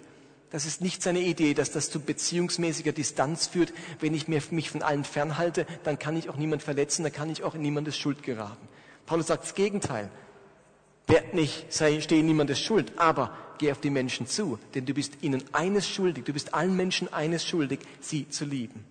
Das 0.51 0.67
ist 0.67 0.81
nicht 0.81 1.03
seine 1.03 1.21
Idee, 1.21 1.55
dass 1.55 1.71
das 1.71 1.91
zu 1.91 2.01
beziehungsmäßiger 2.01 2.93
Distanz 2.93 3.47
führt. 3.47 3.73
Wenn 4.01 4.15
ich 4.15 4.27
mich 4.27 4.71
von 4.71 4.83
allen 4.83 5.05
fernhalte, 5.05 5.65
dann 5.85 5.99
kann 5.99 6.17
ich 6.17 6.29
auch 6.29 6.37
niemand 6.37 6.63
verletzen, 6.63 7.05
dann 7.05 7.13
kann 7.13 7.31
ich 7.31 7.45
auch 7.45 7.55
in 7.55 7.63
niemandes 7.63 7.97
Schuld 7.97 8.23
geraten. 8.25 8.69
Paulus 9.07 9.29
sagt 9.29 9.45
das 9.45 9.55
Gegenteil. 9.55 10.11
Werd 11.07 11.35
nicht, 11.35 11.73
sei, 11.73 12.01
stehe 12.01 12.23
niemandes 12.23 12.61
Schuld, 12.61 12.93
aber 12.97 13.37
geh 13.59 13.73
auf 13.73 13.81
die 13.81 13.91
Menschen 13.91 14.27
zu, 14.27 14.59
denn 14.75 14.87
du 14.87 14.95
bist 14.95 15.23
ihnen 15.23 15.43
eines 15.53 15.89
schuldig, 15.89 16.25
du 16.25 16.33
bist 16.33 16.55
allen 16.55 16.77
Menschen 16.77 17.13
eines 17.13 17.45
schuldig, 17.45 17.81
sie 18.01 18.29
zu 18.29 18.45
lieben. 18.45 18.85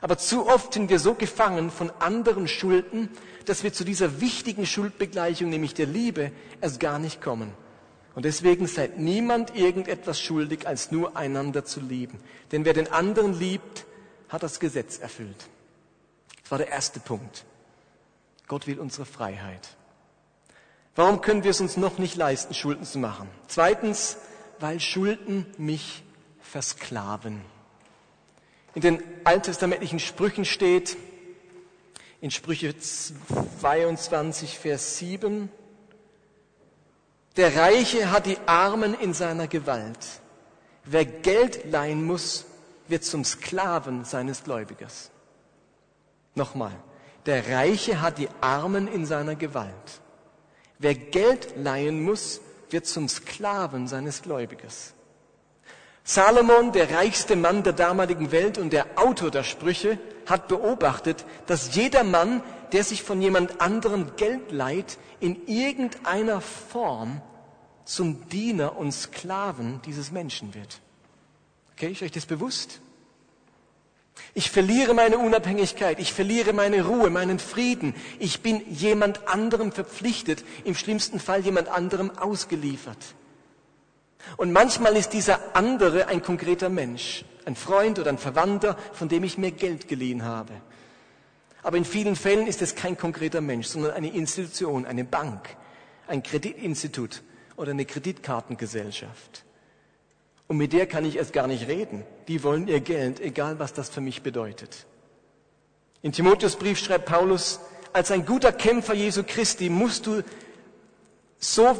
Aber 0.00 0.16
zu 0.16 0.46
oft 0.46 0.74
sind 0.74 0.88
wir 0.88 0.98
so 0.98 1.14
gefangen 1.14 1.70
von 1.70 1.90
anderen 1.98 2.48
Schulden, 2.48 3.10
dass 3.44 3.62
wir 3.62 3.72
zu 3.72 3.84
dieser 3.84 4.20
wichtigen 4.20 4.66
Schuldbegleichung, 4.66 5.50
nämlich 5.50 5.74
der 5.74 5.86
Liebe, 5.86 6.32
erst 6.60 6.80
gar 6.80 6.98
nicht 6.98 7.20
kommen. 7.20 7.52
Und 8.14 8.24
deswegen 8.24 8.66
seid 8.66 8.98
niemand 8.98 9.54
irgendetwas 9.54 10.20
schuldig, 10.20 10.66
als 10.66 10.90
nur 10.90 11.16
einander 11.16 11.64
zu 11.64 11.80
lieben. 11.80 12.18
Denn 12.50 12.64
wer 12.64 12.72
den 12.72 12.90
anderen 12.90 13.38
liebt, 13.38 13.84
hat 14.28 14.42
das 14.42 14.58
Gesetz 14.58 14.98
erfüllt. 14.98 15.48
Das 16.42 16.50
war 16.50 16.58
der 16.58 16.68
erste 16.68 16.98
Punkt. 17.00 17.44
Gott 18.48 18.66
will 18.66 18.80
unsere 18.80 19.04
Freiheit. 19.04 19.76
Warum 20.96 21.20
können 21.20 21.44
wir 21.44 21.52
es 21.52 21.60
uns 21.60 21.76
noch 21.76 21.98
nicht 21.98 22.16
leisten, 22.16 22.52
Schulden 22.52 22.84
zu 22.84 22.98
machen? 22.98 23.28
Zweitens, 23.46 24.16
weil 24.58 24.80
Schulden 24.80 25.46
mich 25.56 26.02
versklaven 26.40 27.42
in 28.74 28.82
den 28.82 29.02
alttestamentlichen 29.24 29.98
Sprüchen 29.98 30.44
steht, 30.44 30.96
in 32.20 32.30
Sprüche 32.30 32.74
22, 32.78 34.58
Vers 34.58 34.98
7, 34.98 35.48
der 37.36 37.56
Reiche 37.56 38.10
hat 38.10 38.26
die 38.26 38.38
Armen 38.46 38.94
in 38.94 39.14
seiner 39.14 39.46
Gewalt. 39.46 40.20
Wer 40.84 41.04
Geld 41.04 41.70
leihen 41.70 42.04
muss, 42.04 42.44
wird 42.88 43.04
zum 43.04 43.24
Sklaven 43.24 44.04
seines 44.04 44.44
Gläubigers. 44.44 45.10
Nochmal, 46.34 46.72
der 47.26 47.48
Reiche 47.48 48.00
hat 48.00 48.18
die 48.18 48.28
Armen 48.40 48.88
in 48.88 49.06
seiner 49.06 49.36
Gewalt. 49.36 50.00
Wer 50.78 50.94
Geld 50.94 51.54
leihen 51.56 52.02
muss, 52.02 52.40
wird 52.70 52.86
zum 52.86 53.08
Sklaven 53.08 53.86
seines 53.86 54.22
Gläubigers. 54.22 54.94
Salomon, 56.04 56.72
der 56.72 56.90
reichste 56.90 57.36
Mann 57.36 57.62
der 57.62 57.72
damaligen 57.72 58.32
Welt 58.32 58.58
und 58.58 58.72
der 58.72 58.86
Autor 58.96 59.30
der 59.30 59.44
Sprüche, 59.44 59.98
hat 60.26 60.48
beobachtet, 60.48 61.24
dass 61.46 61.74
jeder 61.74 62.04
Mann, 62.04 62.42
der 62.72 62.84
sich 62.84 63.02
von 63.02 63.20
jemand 63.20 63.60
anderem 63.60 64.16
Geld 64.16 64.52
leiht, 64.52 64.98
in 65.20 65.46
irgendeiner 65.46 66.40
Form 66.40 67.20
zum 67.84 68.28
Diener 68.28 68.76
und 68.76 68.92
Sklaven 68.92 69.80
dieses 69.84 70.10
Menschen 70.10 70.54
wird. 70.54 70.80
Okay, 71.72 71.92
ist 71.92 72.02
euch 72.02 72.12
das 72.12 72.26
bewusst? 72.26 72.80
Ich 74.34 74.50
verliere 74.50 74.94
meine 74.94 75.18
Unabhängigkeit, 75.18 75.98
ich 75.98 76.12
verliere 76.12 76.52
meine 76.52 76.84
Ruhe, 76.84 77.10
meinen 77.10 77.38
Frieden. 77.38 77.94
Ich 78.18 78.42
bin 78.42 78.62
jemand 78.70 79.26
anderem 79.28 79.72
verpflichtet, 79.72 80.44
im 80.64 80.74
schlimmsten 80.74 81.18
Fall 81.18 81.40
jemand 81.40 81.68
anderem 81.68 82.10
ausgeliefert. 82.16 83.14
Und 84.36 84.52
manchmal 84.52 84.96
ist 84.96 85.12
dieser 85.12 85.56
andere 85.56 86.08
ein 86.08 86.22
konkreter 86.22 86.68
Mensch, 86.68 87.24
ein 87.44 87.56
Freund 87.56 87.98
oder 87.98 88.10
ein 88.10 88.18
Verwandter, 88.18 88.76
von 88.92 89.08
dem 89.08 89.24
ich 89.24 89.38
mir 89.38 89.50
Geld 89.50 89.88
geliehen 89.88 90.24
habe. 90.24 90.52
Aber 91.62 91.76
in 91.76 91.84
vielen 91.84 92.16
Fällen 92.16 92.46
ist 92.46 92.62
es 92.62 92.74
kein 92.74 92.96
konkreter 92.96 93.40
Mensch, 93.40 93.66
sondern 93.66 93.92
eine 93.92 94.12
Institution, 94.12 94.86
eine 94.86 95.04
Bank, 95.04 95.56
ein 96.06 96.22
Kreditinstitut 96.22 97.22
oder 97.56 97.72
eine 97.72 97.84
Kreditkartengesellschaft. 97.84 99.44
Und 100.48 100.56
mit 100.56 100.72
der 100.72 100.86
kann 100.86 101.04
ich 101.04 101.16
erst 101.16 101.32
gar 101.32 101.46
nicht 101.46 101.68
reden. 101.68 102.04
Die 102.26 102.42
wollen 102.42 102.66
ihr 102.66 102.80
Geld, 102.80 103.20
egal 103.20 103.58
was 103.58 103.72
das 103.72 103.88
für 103.88 104.00
mich 104.00 104.22
bedeutet. 104.22 104.86
In 106.02 106.12
Timotheus 106.12 106.56
Brief 106.56 106.78
schreibt 106.78 107.06
Paulus, 107.06 107.60
als 107.92 108.10
ein 108.10 108.24
guter 108.24 108.52
Kämpfer 108.52 108.94
Jesu 108.94 109.22
Christi 109.26 109.68
musst 109.68 110.06
du 110.06 110.22
so 111.38 111.76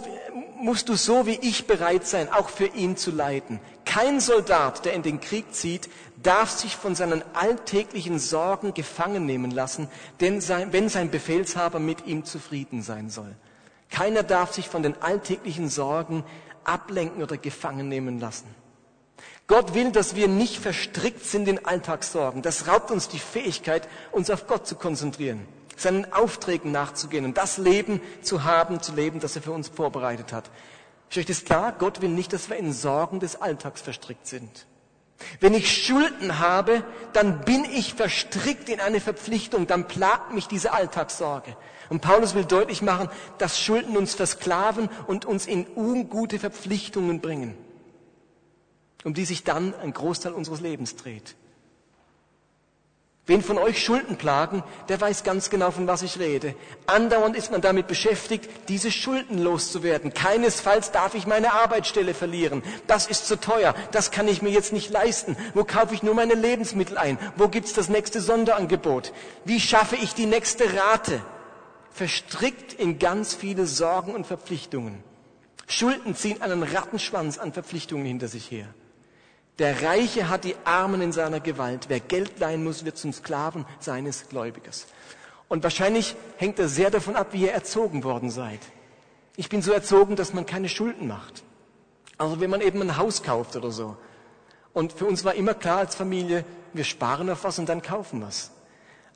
musst 0.62 0.88
du 0.88 0.94
so 0.94 1.26
wie 1.26 1.38
ich 1.42 1.66
bereit 1.66 2.06
sein, 2.06 2.30
auch 2.32 2.48
für 2.48 2.66
ihn 2.66 2.96
zu 2.96 3.10
leiden. 3.10 3.60
Kein 3.84 4.20
Soldat, 4.20 4.84
der 4.84 4.94
in 4.94 5.02
den 5.02 5.20
Krieg 5.20 5.52
zieht, 5.54 5.88
darf 6.22 6.50
sich 6.50 6.76
von 6.76 6.94
seinen 6.94 7.24
alltäglichen 7.34 8.18
Sorgen 8.18 8.74
gefangen 8.74 9.26
nehmen 9.26 9.50
lassen, 9.50 9.88
denn 10.20 10.40
sein, 10.40 10.72
wenn 10.72 10.88
sein 10.88 11.10
Befehlshaber 11.10 11.78
mit 11.78 12.06
ihm 12.06 12.24
zufrieden 12.24 12.82
sein 12.82 13.10
soll. 13.10 13.34
Keiner 13.90 14.22
darf 14.22 14.52
sich 14.52 14.68
von 14.68 14.82
den 14.82 15.00
alltäglichen 15.02 15.68
Sorgen 15.68 16.24
ablenken 16.64 17.22
oder 17.22 17.36
gefangen 17.36 17.88
nehmen 17.88 18.20
lassen. 18.20 18.46
Gott 19.46 19.74
will, 19.74 19.90
dass 19.90 20.14
wir 20.14 20.28
nicht 20.28 20.58
verstrickt 20.58 21.24
sind 21.24 21.48
in 21.48 21.64
Alltagssorgen. 21.64 22.42
Das 22.42 22.68
raubt 22.68 22.92
uns 22.92 23.08
die 23.08 23.18
Fähigkeit, 23.18 23.88
uns 24.12 24.30
auf 24.30 24.46
Gott 24.46 24.66
zu 24.66 24.76
konzentrieren 24.76 25.46
seinen 25.80 26.12
Aufträgen 26.12 26.72
nachzugehen 26.72 27.24
und 27.24 27.36
das 27.36 27.58
Leben 27.58 28.00
zu 28.22 28.44
haben, 28.44 28.80
zu 28.80 28.94
leben, 28.94 29.20
das 29.20 29.36
er 29.36 29.42
für 29.42 29.52
uns 29.52 29.68
vorbereitet 29.68 30.32
hat. 30.32 30.50
Ist 31.10 31.18
euch 31.18 31.26
das 31.26 31.44
klar? 31.44 31.74
Gott 31.78 32.02
will 32.02 32.10
nicht, 32.10 32.32
dass 32.32 32.50
wir 32.50 32.56
in 32.56 32.72
Sorgen 32.72 33.18
des 33.20 33.40
Alltags 33.40 33.80
verstrickt 33.80 34.26
sind. 34.26 34.66
Wenn 35.40 35.54
ich 35.54 35.84
Schulden 35.84 36.38
habe, 36.38 36.82
dann 37.12 37.40
bin 37.42 37.64
ich 37.64 37.94
verstrickt 37.94 38.68
in 38.68 38.80
eine 38.80 39.00
Verpflichtung, 39.00 39.66
dann 39.66 39.86
plagt 39.86 40.32
mich 40.32 40.48
diese 40.48 40.72
Alltagssorge. 40.72 41.56
Und 41.88 42.00
Paulus 42.00 42.34
will 42.34 42.44
deutlich 42.44 42.82
machen, 42.82 43.08
dass 43.38 43.60
Schulden 43.60 43.96
uns 43.96 44.14
versklaven 44.14 44.88
und 45.06 45.24
uns 45.24 45.46
in 45.46 45.66
ungute 45.76 46.38
Verpflichtungen 46.38 47.20
bringen, 47.20 47.56
um 49.04 49.12
die 49.12 49.24
sich 49.24 49.44
dann 49.44 49.74
ein 49.74 49.92
Großteil 49.92 50.32
unseres 50.32 50.60
Lebens 50.60 50.96
dreht. 50.96 51.34
Wen 53.30 53.42
von 53.42 53.58
euch 53.58 53.80
Schulden 53.80 54.16
plagen, 54.16 54.64
der 54.88 55.00
weiß 55.00 55.22
ganz 55.22 55.50
genau, 55.50 55.70
von 55.70 55.86
was 55.86 56.02
ich 56.02 56.18
rede. 56.18 56.56
Andauernd 56.88 57.36
ist 57.36 57.52
man 57.52 57.60
damit 57.60 57.86
beschäftigt, 57.86 58.50
diese 58.68 58.90
Schulden 58.90 59.38
loszuwerden. 59.38 60.12
Keinesfalls 60.12 60.90
darf 60.90 61.14
ich 61.14 61.28
meine 61.28 61.52
Arbeitsstelle 61.52 62.12
verlieren. 62.12 62.64
Das 62.88 63.06
ist 63.06 63.28
zu 63.28 63.38
teuer. 63.38 63.76
Das 63.92 64.10
kann 64.10 64.26
ich 64.26 64.42
mir 64.42 64.48
jetzt 64.50 64.72
nicht 64.72 64.90
leisten. 64.90 65.36
Wo 65.54 65.62
kaufe 65.62 65.94
ich 65.94 66.02
nur 66.02 66.16
meine 66.16 66.34
Lebensmittel 66.34 66.98
ein? 66.98 67.20
Wo 67.36 67.46
gibt's 67.46 67.72
das 67.72 67.88
nächste 67.88 68.20
Sonderangebot? 68.20 69.12
Wie 69.44 69.60
schaffe 69.60 69.94
ich 69.94 70.12
die 70.12 70.26
nächste 70.26 70.64
Rate? 70.76 71.22
Verstrickt 71.92 72.72
in 72.72 72.98
ganz 72.98 73.32
viele 73.32 73.66
Sorgen 73.66 74.12
und 74.12 74.26
Verpflichtungen. 74.26 75.04
Schulden 75.68 76.16
ziehen 76.16 76.42
einen 76.42 76.64
Rattenschwanz 76.64 77.38
an 77.38 77.52
Verpflichtungen 77.52 78.06
hinter 78.06 78.26
sich 78.26 78.50
her. 78.50 78.66
Der 79.60 79.82
Reiche 79.82 80.30
hat 80.30 80.44
die 80.44 80.56
Armen 80.64 81.02
in 81.02 81.12
seiner 81.12 81.38
Gewalt. 81.38 81.90
Wer 81.90 82.00
Geld 82.00 82.38
leihen 82.38 82.64
muss, 82.64 82.86
wird 82.86 82.96
zum 82.96 83.12
Sklaven 83.12 83.66
seines 83.78 84.26
Gläubigers. 84.30 84.86
Und 85.48 85.62
wahrscheinlich 85.62 86.16
hängt 86.38 86.58
das 86.58 86.74
sehr 86.74 86.90
davon 86.90 87.14
ab, 87.14 87.28
wie 87.32 87.42
ihr 87.42 87.52
erzogen 87.52 88.02
worden 88.02 88.30
seid. 88.30 88.60
Ich 89.36 89.50
bin 89.50 89.60
so 89.60 89.70
erzogen, 89.70 90.16
dass 90.16 90.32
man 90.32 90.46
keine 90.46 90.70
Schulden 90.70 91.06
macht. 91.06 91.42
Also 92.16 92.40
wenn 92.40 92.48
man 92.48 92.62
eben 92.62 92.80
ein 92.80 92.96
Haus 92.96 93.22
kauft 93.22 93.54
oder 93.54 93.70
so. 93.70 93.98
Und 94.72 94.94
für 94.94 95.04
uns 95.04 95.24
war 95.24 95.34
immer 95.34 95.52
klar 95.52 95.80
als 95.80 95.94
Familie, 95.94 96.46
wir 96.72 96.84
sparen 96.84 97.28
auf 97.28 97.44
was 97.44 97.58
und 97.58 97.68
dann 97.68 97.82
kaufen 97.82 98.22
was. 98.22 98.52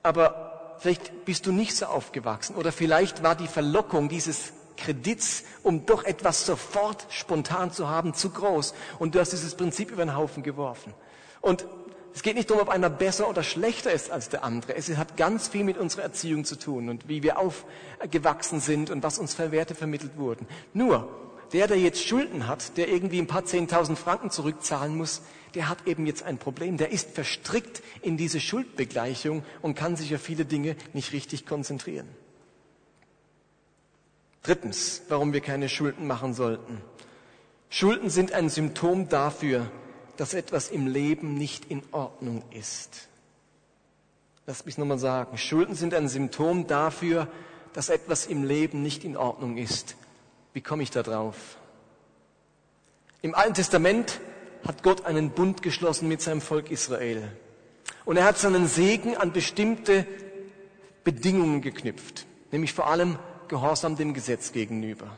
Aber 0.02 0.76
vielleicht 0.78 1.24
bist 1.24 1.46
du 1.46 1.52
nicht 1.52 1.74
so 1.74 1.86
aufgewachsen 1.86 2.54
oder 2.56 2.70
vielleicht 2.70 3.22
war 3.22 3.34
die 3.34 3.48
Verlockung 3.48 4.10
dieses 4.10 4.52
Kredits, 4.76 5.44
um 5.62 5.86
doch 5.86 6.04
etwas 6.04 6.46
sofort 6.46 7.06
spontan 7.10 7.72
zu 7.72 7.88
haben, 7.88 8.14
zu 8.14 8.30
groß. 8.30 8.74
Und 8.98 9.14
du 9.14 9.20
hast 9.20 9.32
dieses 9.32 9.54
Prinzip 9.54 9.90
über 9.90 10.04
den 10.04 10.16
Haufen 10.16 10.42
geworfen. 10.42 10.94
Und 11.40 11.66
es 12.14 12.22
geht 12.22 12.36
nicht 12.36 12.48
darum, 12.48 12.62
ob 12.62 12.68
einer 12.68 12.90
besser 12.90 13.28
oder 13.28 13.42
schlechter 13.42 13.92
ist 13.92 14.10
als 14.10 14.28
der 14.28 14.44
andere. 14.44 14.76
Es 14.76 14.88
hat 14.96 15.16
ganz 15.16 15.48
viel 15.48 15.64
mit 15.64 15.76
unserer 15.76 16.02
Erziehung 16.02 16.44
zu 16.44 16.56
tun 16.56 16.88
und 16.88 17.08
wie 17.08 17.24
wir 17.24 17.38
aufgewachsen 17.38 18.60
sind 18.60 18.90
und 18.90 19.02
was 19.02 19.18
uns 19.18 19.34
für 19.34 19.50
Werte 19.50 19.74
vermittelt 19.74 20.16
wurden. 20.16 20.46
Nur, 20.72 21.08
der, 21.52 21.66
der 21.66 21.78
jetzt 21.78 22.06
Schulden 22.06 22.46
hat, 22.46 22.76
der 22.76 22.88
irgendwie 22.88 23.18
ein 23.18 23.26
paar 23.26 23.44
Zehntausend 23.44 23.98
Franken 23.98 24.30
zurückzahlen 24.30 24.96
muss, 24.96 25.22
der 25.56 25.68
hat 25.68 25.86
eben 25.86 26.06
jetzt 26.06 26.22
ein 26.22 26.38
Problem. 26.38 26.76
Der 26.76 26.92
ist 26.92 27.10
verstrickt 27.10 27.82
in 28.00 28.16
diese 28.16 28.40
Schuldbegleichung 28.40 29.44
und 29.60 29.74
kann 29.74 29.96
sich 29.96 30.14
auf 30.14 30.20
viele 30.20 30.44
Dinge 30.44 30.76
nicht 30.92 31.12
richtig 31.12 31.46
konzentrieren. 31.46 32.08
Drittens, 34.44 35.00
warum 35.08 35.32
wir 35.32 35.40
keine 35.40 35.70
Schulden 35.70 36.06
machen 36.06 36.34
sollten. 36.34 36.80
Schulden 37.70 38.10
sind 38.10 38.32
ein 38.32 38.50
Symptom 38.50 39.08
dafür, 39.08 39.70
dass 40.18 40.34
etwas 40.34 40.68
im 40.68 40.86
Leben 40.86 41.34
nicht 41.34 41.70
in 41.70 41.82
Ordnung 41.92 42.44
ist. 42.50 43.08
Lass 44.46 44.66
mich 44.66 44.76
nochmal 44.76 44.98
sagen. 44.98 45.38
Schulden 45.38 45.74
sind 45.74 45.94
ein 45.94 46.08
Symptom 46.08 46.66
dafür, 46.66 47.26
dass 47.72 47.88
etwas 47.88 48.26
im 48.26 48.44
Leben 48.44 48.82
nicht 48.82 49.02
in 49.02 49.16
Ordnung 49.16 49.56
ist. 49.56 49.96
Wie 50.52 50.60
komme 50.60 50.82
ich 50.82 50.90
da 50.90 51.02
drauf? 51.02 51.56
Im 53.22 53.34
Alten 53.34 53.54
Testament 53.54 54.20
hat 54.66 54.82
Gott 54.82 55.06
einen 55.06 55.30
Bund 55.30 55.62
geschlossen 55.62 56.06
mit 56.06 56.20
seinem 56.20 56.42
Volk 56.42 56.70
Israel. 56.70 57.32
Und 58.04 58.18
er 58.18 58.24
hat 58.24 58.36
seinen 58.36 58.66
Segen 58.66 59.16
an 59.16 59.32
bestimmte 59.32 60.06
Bedingungen 61.02 61.62
geknüpft. 61.62 62.26
Nämlich 62.52 62.74
vor 62.74 62.88
allem 62.88 63.18
Gehorsam 63.48 63.96
dem 63.96 64.14
Gesetz 64.14 64.52
gegenüber. 64.52 65.16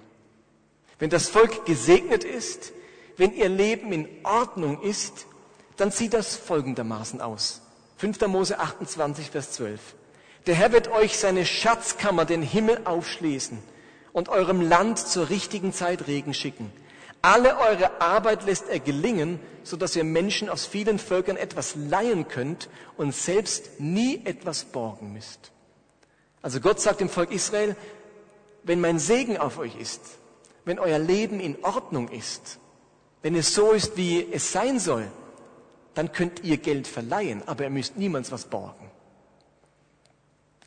Wenn 0.98 1.10
das 1.10 1.28
Volk 1.28 1.66
gesegnet 1.66 2.24
ist, 2.24 2.72
wenn 3.16 3.34
ihr 3.34 3.48
Leben 3.48 3.92
in 3.92 4.08
Ordnung 4.24 4.82
ist, 4.82 5.26
dann 5.76 5.90
sieht 5.90 6.14
das 6.14 6.36
folgendermaßen 6.36 7.20
aus. 7.20 7.62
5. 7.98 8.26
Mose 8.26 8.58
28, 8.58 9.30
Vers 9.30 9.52
12. 9.52 9.80
Der 10.46 10.54
Herr 10.54 10.72
wird 10.72 10.88
euch 10.88 11.18
seine 11.18 11.44
Schatzkammer, 11.44 12.24
den 12.24 12.42
Himmel 12.42 12.82
aufschließen 12.84 13.58
und 14.12 14.28
eurem 14.28 14.60
Land 14.60 14.98
zur 14.98 15.28
richtigen 15.28 15.72
Zeit 15.72 16.06
Regen 16.06 16.34
schicken. 16.34 16.72
Alle 17.22 17.58
eure 17.58 18.00
Arbeit 18.00 18.44
lässt 18.44 18.68
er 18.68 18.78
gelingen, 18.78 19.40
so 19.64 19.76
dass 19.76 19.96
ihr 19.96 20.04
Menschen 20.04 20.48
aus 20.48 20.64
vielen 20.64 20.98
Völkern 20.98 21.36
etwas 21.36 21.74
leihen 21.74 22.28
könnt 22.28 22.68
und 22.96 23.14
selbst 23.14 23.80
nie 23.80 24.24
etwas 24.24 24.64
borgen 24.64 25.12
müsst. 25.12 25.50
Also 26.40 26.60
Gott 26.60 26.80
sagt 26.80 27.00
dem 27.00 27.08
Volk 27.08 27.32
Israel, 27.32 27.74
wenn 28.66 28.80
mein 28.80 28.98
Segen 28.98 29.38
auf 29.38 29.58
euch 29.58 29.76
ist, 29.76 30.00
wenn 30.64 30.78
euer 30.78 30.98
Leben 30.98 31.38
in 31.38 31.56
Ordnung 31.62 32.08
ist, 32.08 32.58
wenn 33.22 33.36
es 33.36 33.54
so 33.54 33.72
ist, 33.72 33.96
wie 33.96 34.26
es 34.32 34.52
sein 34.52 34.80
soll, 34.80 35.06
dann 35.94 36.12
könnt 36.12 36.44
ihr 36.44 36.58
Geld 36.58 36.86
verleihen, 36.86 37.42
aber 37.46 37.64
ihr 37.64 37.70
müsst 37.70 37.96
niemals 37.96 38.32
was 38.32 38.44
borgen. 38.44 38.90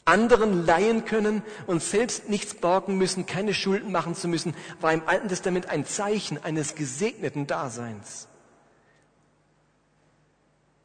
Anderen 0.06 0.66
leihen 0.66 1.06
können 1.06 1.44
und 1.68 1.84
selbst 1.84 2.30
nichts 2.30 2.56
borgen 2.56 2.98
müssen, 2.98 3.28
keine 3.28 3.54
Schulden 3.54 3.92
machen 3.92 4.16
zu 4.16 4.28
müssen, 4.28 4.56
war 4.82 4.92
im 4.92 5.04
Alten 5.06 5.28
Testament 5.28 5.68
ein 5.70 5.86
Zeichen 5.86 6.44
eines 6.44 6.74
gesegneten 6.74 7.46
Daseins. 7.46 8.28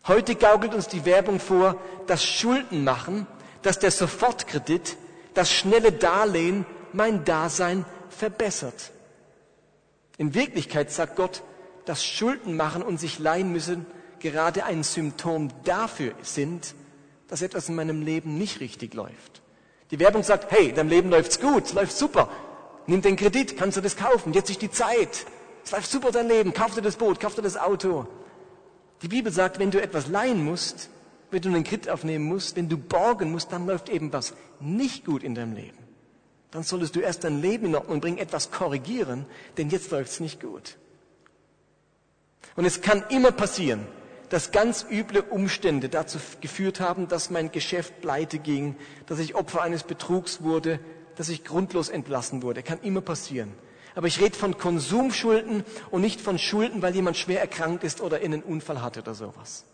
Heute 0.07 0.35
gaukelt 0.35 0.75
uns 0.75 0.89
die 0.89 1.07
Werbung 1.07 1.41
vor, 1.41 1.81
dass 2.07 2.25
Schulden 2.25 2.85
machen, 2.85 3.27
dass 3.63 3.79
der 3.79 3.91
Sofortkredit, 3.91 4.99
das 5.33 5.51
schnelle 5.51 5.93
Darlehen 5.93 6.67
mein 6.95 7.25
Dasein 7.25 7.85
verbessert. 8.09 8.93
In 10.17 10.35
Wirklichkeit 10.35 10.91
sagt 10.91 11.17
Gott, 11.17 11.43
dass 11.85 12.05
Schulden 12.05 12.57
machen 12.57 12.83
und 12.83 12.99
sich 12.99 13.19
leihen 13.19 13.53
müssen 13.53 13.87
gerade 14.21 14.65
ein 14.65 14.83
Symptom 14.83 15.51
dafür 15.65 16.15
sind, 16.23 16.75
dass 17.29 17.43
etwas 17.43 17.69
in 17.69 17.75
meinem 17.75 18.01
Leben 18.01 18.39
nicht 18.39 18.61
richtig 18.61 18.95
läuft. 18.95 19.43
Die 19.91 19.99
Werbung 19.99 20.23
sagt, 20.23 20.51
hey, 20.51 20.73
dein 20.73 20.89
Leben 20.89 21.11
läuft's 21.11 21.41
gut, 21.41 21.75
läuft 21.75 21.93
super. 21.93 22.31
Nimm 22.87 23.03
den 23.03 23.17
Kredit, 23.17 23.59
kannst 23.59 23.77
du 23.77 23.83
das 23.83 23.97
kaufen, 23.97 24.33
jetzt 24.33 24.49
ist 24.49 24.63
die 24.63 24.71
Zeit. 24.71 25.27
Es 25.63 25.73
läuft 25.73 25.91
super 25.91 26.11
dein 26.11 26.29
Leben, 26.29 26.55
kauf 26.55 26.75
dir 26.75 26.81
das 26.81 26.97
Boot, 26.97 27.21
kauf 27.21 27.35
dir 27.35 27.43
das 27.43 27.59
Auto. 27.59 28.07
Die 29.03 29.09
Bibel 29.09 29.31
sagt, 29.31 29.59
wenn 29.59 29.71
du 29.71 29.83
etwas 29.83 30.09
leihen 30.09 30.43
musst, 30.43 30.89
wenn 31.31 31.43
du 31.43 31.51
einen 31.51 31.65
Kredit 31.65 31.91
aufnehmen 31.91 32.25
musst, 32.25 32.57
wenn 32.57 32.71
du 32.71 32.79
borgen 32.79 33.31
musst, 33.31 33.53
dann 33.53 33.67
läuft 33.67 33.91
eben 33.91 34.11
was 34.11 34.33
nicht 34.59 35.05
gut 35.05 35.23
in 35.23 35.35
deinem 35.35 35.55
Leben 35.55 35.84
dann 36.55 36.63
solltest 36.63 36.95
du 36.95 37.01
erst 37.01 37.25
dein 37.25 37.43
Leben 37.43 37.67
in 37.67 37.75
Ordnung 37.75 38.01
bringen, 38.01 38.17
etwas 38.17 38.53
korrigieren, 38.53 39.27
denn 39.59 39.71
jetzt 39.71 39.91
läuft 39.91 40.13
es 40.13 40.21
nicht 40.21 40.41
gut. 40.41 40.77
Und 42.55 42.65
es 42.65 42.81
kann 42.81 43.03
immer 43.09 43.33
passieren, 43.33 43.89
dass 44.29 44.53
ganz 44.53 44.87
üble 44.89 45.23
Umstände 45.23 45.89
dazu 45.89 46.19
geführt 46.41 46.79
haben, 46.79 47.09
dass 47.09 47.29
mein 47.29 47.51
Geschäft 47.51 48.01
pleite 48.01 48.39
ging, 48.39 48.77
dass 49.07 49.19
ich 49.19 49.35
Opfer 49.35 49.63
eines 49.63 49.83
Betrugs 49.83 50.43
wurde, 50.43 50.79
dass 51.17 51.29
ich 51.29 51.43
grundlos 51.43 51.89
entlassen 51.89 52.45
wurde. 52.45 52.63
Kann 52.63 52.79
immer 52.83 53.01
passieren. 53.01 53.53
Aber 53.97 54.07
ich 54.07 54.21
rede 54.21 54.37
von 54.37 54.57
Konsumschulden 54.57 55.65
und 55.91 56.03
nicht 56.03 56.21
von 56.21 56.39
Schulden, 56.39 56.83
weil 56.83 56.95
jemand 56.95 57.17
schwer 57.17 57.41
erkrankt 57.41 57.83
ist 57.83 58.01
oder 58.01 58.21
in 58.21 58.33
einen 58.33 58.43
Unfall 58.45 58.81
hatte 58.81 59.01
oder 59.01 59.15
sowas. 59.15 59.65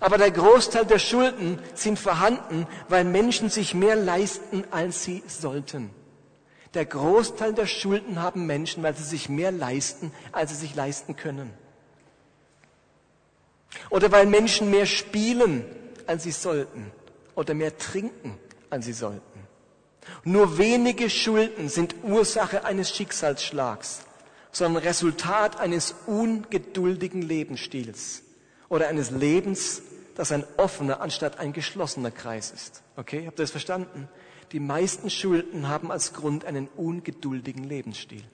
Aber 0.00 0.18
der 0.18 0.30
Großteil 0.30 0.86
der 0.86 0.98
Schulden 0.98 1.58
sind 1.74 1.98
vorhanden, 1.98 2.66
weil 2.88 3.04
Menschen 3.04 3.50
sich 3.50 3.74
mehr 3.74 3.96
leisten, 3.96 4.64
als 4.70 5.04
sie 5.04 5.22
sollten. 5.26 5.90
Der 6.74 6.86
Großteil 6.86 7.52
der 7.52 7.66
Schulden 7.66 8.22
haben 8.22 8.46
Menschen, 8.46 8.82
weil 8.82 8.96
sie 8.96 9.04
sich 9.04 9.28
mehr 9.28 9.52
leisten, 9.52 10.12
als 10.32 10.50
sie 10.50 10.56
sich 10.56 10.74
leisten 10.74 11.16
können. 11.16 11.52
Oder 13.90 14.10
weil 14.10 14.26
Menschen 14.26 14.70
mehr 14.70 14.86
spielen, 14.86 15.64
als 16.06 16.22
sie 16.22 16.32
sollten. 16.32 16.90
Oder 17.34 17.54
mehr 17.54 17.76
trinken, 17.76 18.38
als 18.70 18.86
sie 18.86 18.92
sollten. 18.92 19.20
Nur 20.24 20.58
wenige 20.58 21.10
Schulden 21.10 21.68
sind 21.68 21.94
Ursache 22.02 22.64
eines 22.64 22.94
Schicksalsschlags, 22.94 24.00
sondern 24.50 24.82
Resultat 24.82 25.60
eines 25.60 25.94
ungeduldigen 26.06 27.22
Lebensstils 27.22 28.22
oder 28.72 28.88
eines 28.88 29.10
Lebens, 29.10 29.82
das 30.14 30.32
ein 30.32 30.44
offener 30.56 31.02
anstatt 31.02 31.38
ein 31.38 31.52
geschlossener 31.52 32.10
Kreis 32.10 32.50
ist. 32.50 32.82
Okay, 32.96 33.26
habt 33.26 33.38
ihr 33.38 33.42
das 33.42 33.50
verstanden? 33.50 34.08
Die 34.52 34.60
meisten 34.60 35.10
Schulden 35.10 35.68
haben 35.68 35.92
als 35.92 36.14
Grund 36.14 36.46
einen 36.46 36.68
ungeduldigen 36.74 37.64
Lebensstil. 37.64 38.24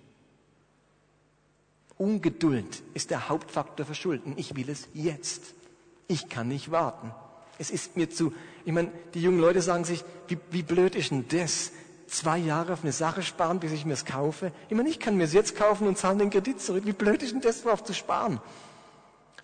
Ungeduld 1.97 2.85
ist 2.95 3.11
der 3.11 3.29
Hauptfaktor 3.29 3.85
für 3.85 3.97
Schulden. 3.97 4.35
Ich 4.37 4.55
will 4.55 4.71
es 4.71 4.87
jetzt. 4.95 5.43
Ich 6.07 6.29
kann 6.29 6.47
nicht 6.47 6.71
warten. 6.71 7.11
Es 7.59 7.71
ist 7.71 7.97
mir 7.97 8.09
zu, 8.09 8.33
ich 8.65 8.73
meine, 8.73 8.93
die 9.15 9.21
jungen 9.21 9.41
Leute 9.41 9.61
sagen 9.61 9.83
sich, 9.83 10.05
wie, 10.29 10.39
wie 10.53 10.63
blöd 10.63 10.95
ist 10.95 11.11
denn 11.11 11.27
das? 11.27 11.73
Zwei 12.07 12.39
Jahre 12.39 12.75
auf 12.75 12.85
eine 12.85 12.93
Sache 12.93 13.25
sparen, 13.25 13.59
bis 13.59 13.73
ich 13.73 13.85
mir 13.85 13.95
es 13.95 14.05
kaufe. 14.05 14.53
Ich 14.69 14.77
meine, 14.77 14.89
ich 14.89 15.01
kann 15.01 15.17
mir 15.17 15.25
es 15.25 15.33
jetzt 15.33 15.57
kaufen 15.57 15.89
und 15.89 15.99
zahle 15.99 16.19
den 16.19 16.31
Kredit 16.31 16.61
zurück. 16.61 16.87
Wie 16.87 16.93
blöd 16.93 17.25
ist 17.25 17.33
denn 17.33 17.41
das, 17.41 17.65
darauf 17.65 17.83
zu 17.83 17.93
sparen? 17.93 18.41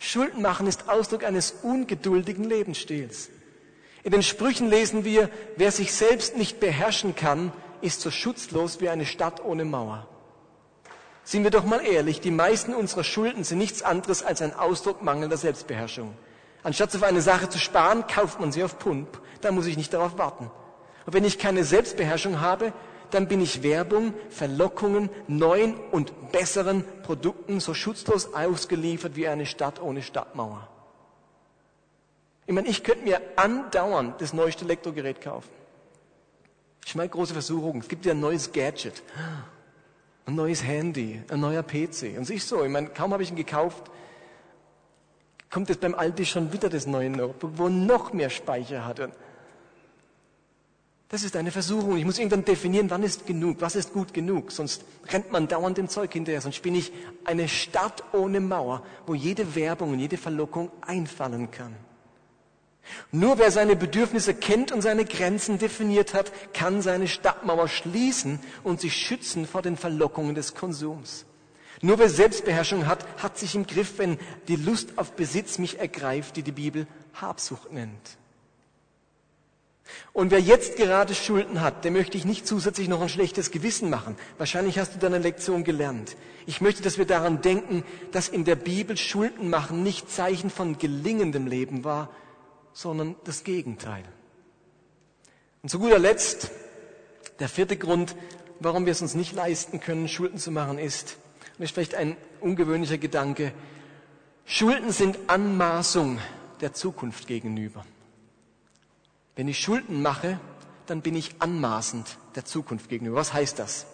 Schulden 0.04 0.42
machen 0.42 0.66
ist 0.66 0.88
Ausdruck 0.88 1.24
eines 1.24 1.54
ungeduldigen 1.62 2.44
Lebensstils. 2.44 3.30
In 4.02 4.12
den 4.12 4.22
Sprüchen 4.22 4.68
lesen 4.68 5.04
wir, 5.04 5.30
wer 5.56 5.72
sich 5.72 5.94
selbst 5.94 6.36
nicht 6.36 6.60
beherrschen 6.60 7.16
kann, 7.16 7.52
ist 7.80 8.02
so 8.02 8.10
schutzlos 8.10 8.82
wie 8.82 8.90
eine 8.90 9.06
Stadt 9.06 9.42
ohne 9.42 9.64
Mauer. 9.64 10.06
Sind 11.24 11.42
wir 11.42 11.50
doch 11.50 11.64
mal 11.64 11.80
ehrlich, 11.80 12.20
die 12.20 12.30
meisten 12.30 12.74
unserer 12.74 13.02
Schulden 13.02 13.44
sind 13.44 13.56
nichts 13.56 13.82
anderes 13.82 14.22
als 14.22 14.42
ein 14.42 14.52
Ausdruck 14.52 15.02
mangelnder 15.02 15.38
Selbstbeherrschung. 15.38 16.14
Anstatt 16.62 16.94
auf 16.94 17.02
eine 17.02 17.22
Sache 17.22 17.48
zu 17.48 17.58
sparen, 17.58 18.06
kauft 18.06 18.40
man 18.40 18.52
sie 18.52 18.62
auf 18.62 18.78
Pump. 18.78 19.22
Da 19.40 19.52
muss 19.52 19.66
ich 19.66 19.78
nicht 19.78 19.94
darauf 19.94 20.18
warten. 20.18 20.50
Und 21.06 21.14
wenn 21.14 21.24
ich 21.24 21.38
keine 21.38 21.64
Selbstbeherrschung 21.64 22.40
habe, 22.40 22.74
dann 23.14 23.28
bin 23.28 23.40
ich 23.40 23.62
Werbung, 23.62 24.12
Verlockungen, 24.28 25.08
neuen 25.28 25.76
und 25.92 26.32
besseren 26.32 26.84
Produkten 27.04 27.60
so 27.60 27.72
schutzlos 27.72 28.34
ausgeliefert 28.34 29.14
wie 29.14 29.28
eine 29.28 29.46
Stadt 29.46 29.80
ohne 29.80 30.02
Stadtmauer. 30.02 30.68
Ich 32.46 32.52
meine, 32.52 32.68
ich 32.68 32.82
könnte 32.82 33.04
mir 33.04 33.20
andauernd 33.36 34.20
das 34.20 34.32
neueste 34.32 34.64
Elektrogerät 34.64 35.20
kaufen. 35.20 35.50
Ich 36.84 36.94
meine, 36.94 37.08
große 37.08 37.32
Versuchung. 37.32 37.80
Es 37.80 37.88
gibt 37.88 38.04
ja 38.04 38.12
ein 38.12 38.20
neues 38.20 38.52
Gadget, 38.52 39.02
ein 40.26 40.34
neues 40.34 40.62
Handy, 40.62 41.22
ein 41.28 41.40
neuer 41.40 41.62
PC. 41.62 42.18
Und 42.18 42.28
ich 42.28 42.44
so, 42.44 42.62
ich 42.64 42.70
meine, 42.70 42.88
kaum 42.88 43.12
habe 43.12 43.22
ich 43.22 43.30
ihn 43.30 43.36
gekauft, 43.36 43.90
kommt 45.50 45.68
jetzt 45.68 45.80
beim 45.80 45.94
Aldi 45.94 46.26
schon 46.26 46.52
wieder 46.52 46.68
das 46.68 46.86
neue 46.86 47.10
Notebook, 47.10 47.52
wo 47.54 47.68
noch 47.68 48.12
mehr 48.12 48.28
Speicher 48.28 48.84
hat. 48.84 49.00
Das 51.14 51.22
ist 51.22 51.36
eine 51.36 51.52
Versuchung. 51.52 51.96
Ich 51.96 52.04
muss 52.04 52.18
irgendwann 52.18 52.44
definieren, 52.44 52.90
wann 52.90 53.04
ist 53.04 53.24
genug, 53.24 53.58
was 53.60 53.76
ist 53.76 53.92
gut 53.92 54.12
genug. 54.12 54.50
Sonst 54.50 54.84
rennt 55.12 55.30
man 55.30 55.46
dauernd 55.46 55.78
dem 55.78 55.88
Zeug 55.88 56.12
hinterher. 56.12 56.40
Sonst 56.40 56.60
bin 56.60 56.74
ich 56.74 56.90
eine 57.24 57.46
Stadt 57.46 58.02
ohne 58.12 58.40
Mauer, 58.40 58.82
wo 59.06 59.14
jede 59.14 59.54
Werbung 59.54 59.92
und 59.92 60.00
jede 60.00 60.16
Verlockung 60.16 60.72
einfallen 60.80 61.52
kann. 61.52 61.76
Nur 63.12 63.38
wer 63.38 63.52
seine 63.52 63.76
Bedürfnisse 63.76 64.34
kennt 64.34 64.72
und 64.72 64.82
seine 64.82 65.04
Grenzen 65.04 65.60
definiert 65.60 66.14
hat, 66.14 66.32
kann 66.52 66.82
seine 66.82 67.06
Stadtmauer 67.06 67.68
schließen 67.68 68.40
und 68.64 68.80
sich 68.80 68.96
schützen 68.96 69.46
vor 69.46 69.62
den 69.62 69.76
Verlockungen 69.76 70.34
des 70.34 70.56
Konsums. 70.56 71.26
Nur 71.80 72.00
wer 72.00 72.10
Selbstbeherrschung 72.10 72.88
hat, 72.88 73.06
hat 73.22 73.38
sich 73.38 73.54
im 73.54 73.68
Griff, 73.68 73.98
wenn 73.98 74.18
die 74.48 74.56
Lust 74.56 74.98
auf 74.98 75.12
Besitz 75.12 75.58
mich 75.58 75.78
ergreift, 75.78 76.34
die 76.34 76.42
die 76.42 76.50
Bibel 76.50 76.88
Habsucht 77.14 77.72
nennt. 77.72 78.18
Und 80.12 80.30
wer 80.30 80.40
jetzt 80.40 80.76
gerade 80.76 81.14
Schulden 81.14 81.60
hat, 81.60 81.84
dem 81.84 81.94
möchte 81.94 82.16
ich 82.16 82.24
nicht 82.24 82.46
zusätzlich 82.46 82.88
noch 82.88 83.00
ein 83.00 83.08
schlechtes 83.08 83.50
Gewissen 83.50 83.90
machen. 83.90 84.16
Wahrscheinlich 84.38 84.78
hast 84.78 84.94
du 84.94 84.98
deine 84.98 85.18
Lektion 85.18 85.64
gelernt. 85.64 86.16
Ich 86.46 86.60
möchte, 86.60 86.82
dass 86.82 86.98
wir 86.98 87.06
daran 87.06 87.42
denken, 87.42 87.84
dass 88.12 88.28
in 88.28 88.44
der 88.44 88.56
Bibel 88.56 88.96
Schulden 88.96 89.50
machen 89.50 89.82
nicht 89.82 90.10
Zeichen 90.10 90.50
von 90.50 90.78
gelingendem 90.78 91.46
Leben 91.46 91.84
war, 91.84 92.10
sondern 92.72 93.16
das 93.24 93.44
Gegenteil. 93.44 94.04
Und 95.62 95.68
zu 95.68 95.78
guter 95.78 95.98
Letzt, 95.98 96.50
der 97.38 97.48
vierte 97.48 97.76
Grund, 97.76 98.14
warum 98.60 98.86
wir 98.86 98.92
es 98.92 99.02
uns 99.02 99.14
nicht 99.14 99.32
leisten 99.32 99.80
können, 99.80 100.08
Schulden 100.08 100.38
zu 100.38 100.50
machen, 100.50 100.78
ist, 100.78 101.16
und 101.56 101.60
das 101.60 101.70
ist 101.70 101.74
vielleicht 101.74 101.94
ein 101.94 102.16
ungewöhnlicher 102.40 102.98
Gedanke, 102.98 103.52
Schulden 104.44 104.92
sind 104.92 105.18
Anmaßung 105.26 106.18
der 106.60 106.74
Zukunft 106.74 107.26
gegenüber. 107.26 107.84
Wenn 109.36 109.48
ich 109.48 109.58
Schulden 109.58 110.02
mache, 110.02 110.38
dann 110.86 111.00
bin 111.00 111.16
ich 111.16 111.36
anmaßend 111.40 112.18
der 112.34 112.44
Zukunft 112.44 112.88
gegenüber. 112.88 113.16
Was 113.16 113.32
heißt 113.32 113.58
das? 113.58 113.86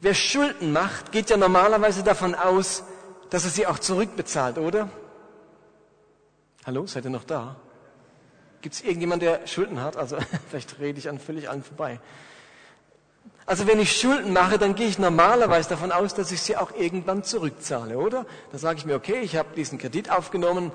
Wer 0.00 0.14
Schulden 0.14 0.72
macht, 0.72 1.12
geht 1.12 1.30
ja 1.30 1.36
normalerweise 1.36 2.02
davon 2.02 2.34
aus, 2.34 2.84
dass 3.30 3.44
er 3.44 3.50
sie 3.50 3.66
auch 3.66 3.78
zurückbezahlt, 3.78 4.58
oder? 4.58 4.90
Hallo, 6.66 6.86
seid 6.86 7.04
ihr 7.04 7.10
noch 7.10 7.24
da? 7.24 7.56
Gibt 8.60 8.76
es 8.76 8.82
irgendjemand, 8.82 9.22
der 9.22 9.46
Schulden 9.46 9.80
hat? 9.80 9.96
Also 9.96 10.18
vielleicht 10.48 10.78
rede 10.78 10.98
ich 10.98 11.08
an 11.08 11.18
völlig 11.18 11.48
allen 11.48 11.62
vorbei. 11.62 12.00
Also 13.46 13.66
wenn 13.66 13.78
ich 13.78 13.98
Schulden 13.98 14.32
mache, 14.32 14.56
dann 14.56 14.74
gehe 14.74 14.86
ich 14.86 14.98
normalerweise 14.98 15.68
davon 15.68 15.92
aus, 15.92 16.14
dass 16.14 16.32
ich 16.32 16.40
sie 16.40 16.56
auch 16.56 16.72
irgendwann 16.74 17.24
zurückzahle, 17.24 17.98
oder? 17.98 18.24
Da 18.52 18.58
sage 18.58 18.78
ich 18.78 18.86
mir, 18.86 18.94
okay, 18.94 19.20
ich 19.20 19.36
habe 19.36 19.54
diesen 19.54 19.78
Kredit 19.78 20.10
aufgenommen, 20.10 20.72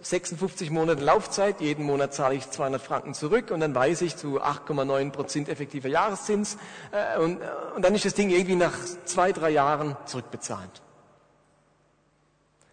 56 0.00 0.70
Monate 0.70 1.02
Laufzeit, 1.02 1.60
jeden 1.60 1.84
Monat 1.84 2.14
zahle 2.14 2.36
ich 2.36 2.48
200 2.48 2.80
Franken 2.80 3.14
zurück 3.14 3.50
und 3.50 3.60
dann 3.60 3.74
weiß 3.74 4.02
ich 4.02 4.16
zu 4.16 4.40
8,9 4.40 5.10
Prozent 5.10 5.48
effektiver 5.48 5.88
Jahreszins 5.88 6.56
äh, 6.92 7.18
und, 7.18 7.40
äh, 7.40 7.46
und 7.74 7.82
dann 7.84 7.94
ist 7.94 8.04
das 8.04 8.14
Ding 8.14 8.30
irgendwie 8.30 8.54
nach 8.54 8.72
zwei, 9.04 9.32
drei 9.32 9.50
Jahren 9.50 9.96
zurückbezahlt. 10.06 10.82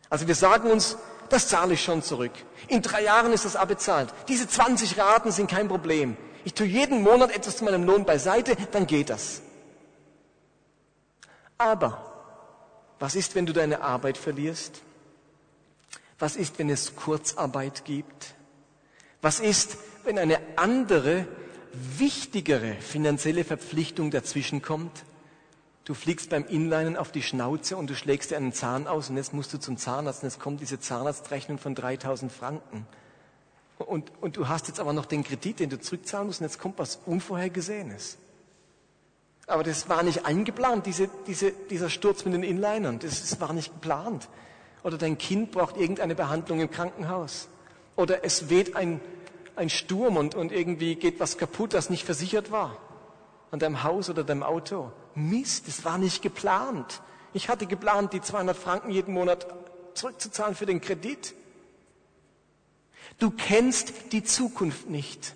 Also 0.09 0.27
wir 0.27 0.35
sagen 0.35 0.69
uns, 0.69 0.97
das 1.29 1.47
zahle 1.47 1.73
ich 1.73 1.83
schon 1.83 2.03
zurück. 2.03 2.31
In 2.67 2.81
drei 2.81 3.03
Jahren 3.03 3.33
ist 3.33 3.45
das 3.45 3.55
abbezahlt. 3.55 4.13
Diese 4.27 4.47
20 4.47 4.97
Raten 4.97 5.31
sind 5.31 5.49
kein 5.49 5.67
Problem. 5.67 6.15
Ich 6.43 6.53
tue 6.53 6.67
jeden 6.67 7.01
Monat 7.01 7.35
etwas 7.35 7.57
zu 7.57 7.65
meinem 7.65 7.83
Lohn 7.83 8.05
beiseite, 8.05 8.55
dann 8.71 8.85
geht 8.85 9.09
das. 9.09 9.41
Aber 11.57 12.13
was 12.99 13.15
ist, 13.15 13.33
wenn 13.35 13.47
du 13.47 13.53
deine 13.53 13.81
Arbeit 13.81 14.17
verlierst? 14.17 14.81
Was 16.19 16.35
ist, 16.35 16.59
wenn 16.59 16.69
es 16.69 16.95
Kurzarbeit 16.95 17.85
gibt? 17.85 18.35
Was 19.21 19.39
ist, 19.39 19.77
wenn 20.03 20.17
eine 20.17 20.39
andere, 20.55 21.27
wichtigere 21.73 22.75
finanzielle 22.75 23.43
Verpflichtung 23.43 24.11
dazwischenkommt? 24.11 25.03
Du 25.83 25.93
fliegst 25.93 26.29
beim 26.29 26.45
Inlinen 26.45 26.97
auf 26.97 27.11
die 27.11 27.21
Schnauze 27.21 27.77
und 27.77 27.89
du 27.89 27.95
schlägst 27.95 28.31
dir 28.31 28.37
einen 28.37 28.53
Zahn 28.53 28.87
aus 28.87 29.09
und 29.09 29.17
jetzt 29.17 29.33
musst 29.33 29.53
du 29.53 29.59
zum 29.59 29.77
Zahnarzt 29.77 30.23
und 30.23 30.29
jetzt 30.29 30.39
kommt 30.39 30.61
diese 30.61 30.79
Zahnarztrechnung 30.79 31.59
von 31.59 31.75
3000 31.75 32.31
Franken. 32.31 32.87
Und, 33.77 34.11
und 34.21 34.37
du 34.37 34.47
hast 34.47 34.67
jetzt 34.67 34.79
aber 34.79 34.93
noch 34.93 35.05
den 35.05 35.23
Kredit, 35.23 35.59
den 35.59 35.69
du 35.69 35.79
zurückzahlen 35.79 36.27
musst 36.27 36.41
und 36.41 36.47
jetzt 36.47 36.59
kommt 36.59 36.79
was 36.79 36.99
Unvorhergesehenes. 37.05 38.17
Aber 39.47 39.63
das 39.63 39.89
war 39.89 40.01
nicht 40.01 40.25
eingeplant, 40.25 40.85
diese, 40.87 41.09
diese, 41.27 41.51
dieser 41.51 41.89
Sturz 41.89 42.25
mit 42.25 42.33
den 42.33 42.43
Inlinern. 42.43 42.97
Das, 42.99 43.21
das 43.21 43.39
war 43.39 43.53
nicht 43.53 43.73
geplant. 43.73 44.27
Oder 44.85 44.99
dein 44.99 45.17
Kind 45.17 45.51
braucht 45.51 45.77
irgendeine 45.77 46.13
Behandlung 46.13 46.61
im 46.61 46.69
Krankenhaus. 46.69 47.47
Oder 47.95 48.23
es 48.23 48.51
weht 48.51 48.75
ein, 48.75 49.01
ein 49.55 49.71
Sturm 49.71 50.15
und, 50.15 50.35
und 50.35 50.51
irgendwie 50.51 50.93
geht 50.93 51.19
was 51.19 51.39
kaputt, 51.39 51.73
das 51.73 51.89
nicht 51.89 52.05
versichert 52.05 52.51
war 52.51 52.77
an 53.49 53.57
deinem 53.57 53.81
Haus 53.81 54.11
oder 54.11 54.23
deinem 54.23 54.43
Auto. 54.43 54.91
Mist, 55.15 55.67
das 55.67 55.85
war 55.85 55.97
nicht 55.97 56.21
geplant. 56.21 57.01
Ich 57.33 57.49
hatte 57.49 57.65
geplant, 57.65 58.13
die 58.13 58.21
200 58.21 58.55
Franken 58.55 58.91
jeden 58.91 59.11
Monat 59.11 59.47
zurückzuzahlen 59.95 60.53
für 60.53 60.67
den 60.67 60.81
Kredit. 60.81 61.33
Du 63.17 63.31
kennst 63.31 64.11
die 64.11 64.23
Zukunft 64.23 64.87
nicht. 64.87 65.33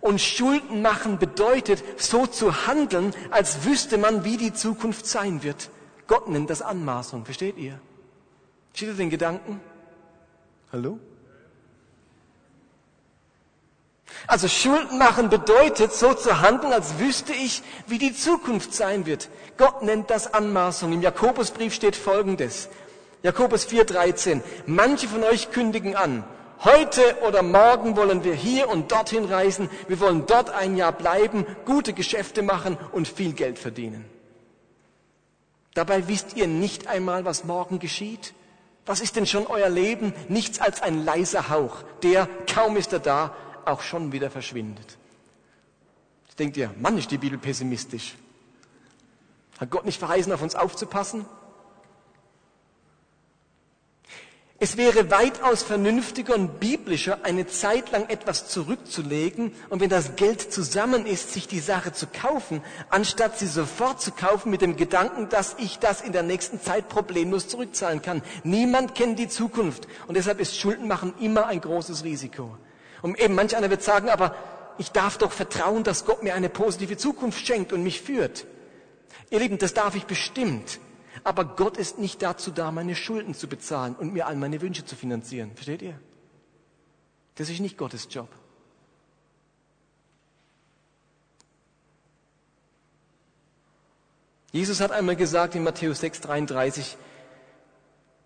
Und 0.00 0.20
Schulden 0.20 0.82
machen 0.82 1.20
bedeutet, 1.20 1.84
so 1.98 2.26
zu 2.26 2.66
handeln, 2.66 3.14
als 3.30 3.64
wüsste 3.64 3.96
man, 3.96 4.24
wie 4.24 4.38
die 4.38 4.54
Zukunft 4.54 5.06
sein 5.06 5.44
wird. 5.44 5.70
Gott 6.08 6.28
nennt 6.28 6.50
das 6.50 6.62
Anmaßung, 6.62 7.26
versteht 7.26 7.58
ihr? 7.58 7.80
Steht 8.78 8.90
ihr 8.90 8.94
den 8.94 9.10
Gedanken? 9.10 9.60
Hallo? 10.70 11.00
Also 14.28 14.46
Schulden 14.46 14.98
machen 14.98 15.30
bedeutet, 15.30 15.92
so 15.92 16.14
zu 16.14 16.42
handeln, 16.42 16.72
als 16.72 17.00
wüsste 17.00 17.32
ich, 17.32 17.64
wie 17.88 17.98
die 17.98 18.14
Zukunft 18.14 18.72
sein 18.72 19.04
wird. 19.04 19.30
Gott 19.56 19.82
nennt 19.82 20.10
das 20.10 20.32
Anmaßung. 20.32 20.92
Im 20.92 21.02
Jakobusbrief 21.02 21.74
steht 21.74 21.96
Folgendes. 21.96 22.68
Jakobus 23.24 23.66
4,13. 23.66 24.42
Manche 24.66 25.08
von 25.08 25.24
euch 25.24 25.50
kündigen 25.50 25.96
an. 25.96 26.22
Heute 26.62 27.02
oder 27.26 27.42
morgen 27.42 27.96
wollen 27.96 28.22
wir 28.22 28.34
hier 28.34 28.68
und 28.68 28.92
dorthin 28.92 29.24
reisen. 29.24 29.68
Wir 29.88 29.98
wollen 29.98 30.26
dort 30.26 30.50
ein 30.50 30.76
Jahr 30.76 30.92
bleiben, 30.92 31.46
gute 31.64 31.94
Geschäfte 31.94 32.42
machen 32.42 32.78
und 32.92 33.08
viel 33.08 33.32
Geld 33.32 33.58
verdienen. 33.58 34.04
Dabei 35.74 36.06
wisst 36.06 36.36
ihr 36.36 36.46
nicht 36.46 36.86
einmal, 36.86 37.24
was 37.24 37.42
morgen 37.42 37.80
geschieht. 37.80 38.34
Was 38.88 39.02
ist 39.02 39.16
denn 39.16 39.26
schon 39.26 39.46
euer 39.46 39.68
Leben? 39.68 40.14
Nichts 40.30 40.60
als 40.60 40.80
ein 40.80 41.04
leiser 41.04 41.50
Hauch, 41.50 41.82
der, 42.02 42.26
kaum 42.50 42.78
ist 42.78 42.90
er 42.94 43.00
da, 43.00 43.34
auch 43.66 43.82
schon 43.82 44.12
wieder 44.12 44.30
verschwindet. 44.30 44.96
Jetzt 46.26 46.38
denkt 46.38 46.56
ihr, 46.56 46.74
Mann, 46.80 46.96
ist 46.96 47.10
die 47.10 47.18
Bibel 47.18 47.38
pessimistisch. 47.38 48.14
Hat 49.60 49.68
Gott 49.70 49.84
nicht 49.84 49.98
verheißen, 49.98 50.32
auf 50.32 50.40
uns 50.40 50.54
aufzupassen? 50.54 51.26
Es 54.60 54.76
wäre 54.76 55.08
weitaus 55.12 55.62
vernünftiger 55.62 56.34
und 56.34 56.58
biblischer, 56.58 57.20
eine 57.22 57.46
Zeit 57.46 57.92
lang 57.92 58.08
etwas 58.08 58.48
zurückzulegen 58.48 59.52
und 59.68 59.80
wenn 59.80 59.88
das 59.88 60.16
Geld 60.16 60.52
zusammen 60.52 61.06
ist, 61.06 61.32
sich 61.32 61.46
die 61.46 61.60
Sache 61.60 61.92
zu 61.92 62.08
kaufen, 62.08 62.60
anstatt 62.90 63.38
sie 63.38 63.46
sofort 63.46 64.00
zu 64.00 64.10
kaufen 64.10 64.50
mit 64.50 64.60
dem 64.60 64.74
Gedanken, 64.74 65.28
dass 65.28 65.54
ich 65.60 65.78
das 65.78 66.00
in 66.00 66.10
der 66.10 66.24
nächsten 66.24 66.60
Zeit 66.60 66.88
problemlos 66.88 67.46
zurückzahlen 67.46 68.02
kann. 68.02 68.20
Niemand 68.42 68.96
kennt 68.96 69.20
die 69.20 69.28
Zukunft 69.28 69.86
und 70.08 70.16
deshalb 70.16 70.40
ist 70.40 70.58
Schuldenmachen 70.58 71.14
immer 71.20 71.46
ein 71.46 71.60
großes 71.60 72.02
Risiko. 72.02 72.58
Und 73.00 73.16
eben 73.20 73.36
manch 73.36 73.56
einer 73.56 73.70
wird 73.70 73.84
sagen, 73.84 74.08
aber 74.08 74.34
ich 74.76 74.90
darf 74.90 75.18
doch 75.18 75.30
vertrauen, 75.30 75.84
dass 75.84 76.04
Gott 76.04 76.24
mir 76.24 76.34
eine 76.34 76.48
positive 76.48 76.96
Zukunft 76.96 77.46
schenkt 77.46 77.72
und 77.72 77.84
mich 77.84 78.02
führt. 78.02 78.44
Ihr 79.30 79.38
Lieben, 79.38 79.58
das 79.58 79.72
darf 79.72 79.94
ich 79.94 80.06
bestimmt. 80.06 80.80
Aber 81.24 81.44
Gott 81.44 81.76
ist 81.76 81.98
nicht 81.98 82.22
dazu 82.22 82.50
da, 82.50 82.70
meine 82.70 82.94
Schulden 82.94 83.34
zu 83.34 83.48
bezahlen 83.48 83.94
und 83.94 84.12
mir 84.12 84.26
all 84.26 84.36
meine 84.36 84.60
Wünsche 84.60 84.84
zu 84.84 84.96
finanzieren. 84.96 85.52
Versteht 85.54 85.82
ihr? 85.82 85.98
Das 87.36 87.48
ist 87.48 87.60
nicht 87.60 87.78
Gottes 87.78 88.08
Job. 88.10 88.28
Jesus 94.50 94.80
hat 94.80 94.92
einmal 94.92 95.16
gesagt 95.16 95.54
in 95.54 95.62
Matthäus 95.62 96.00
6, 96.00 96.22
33, 96.22 96.96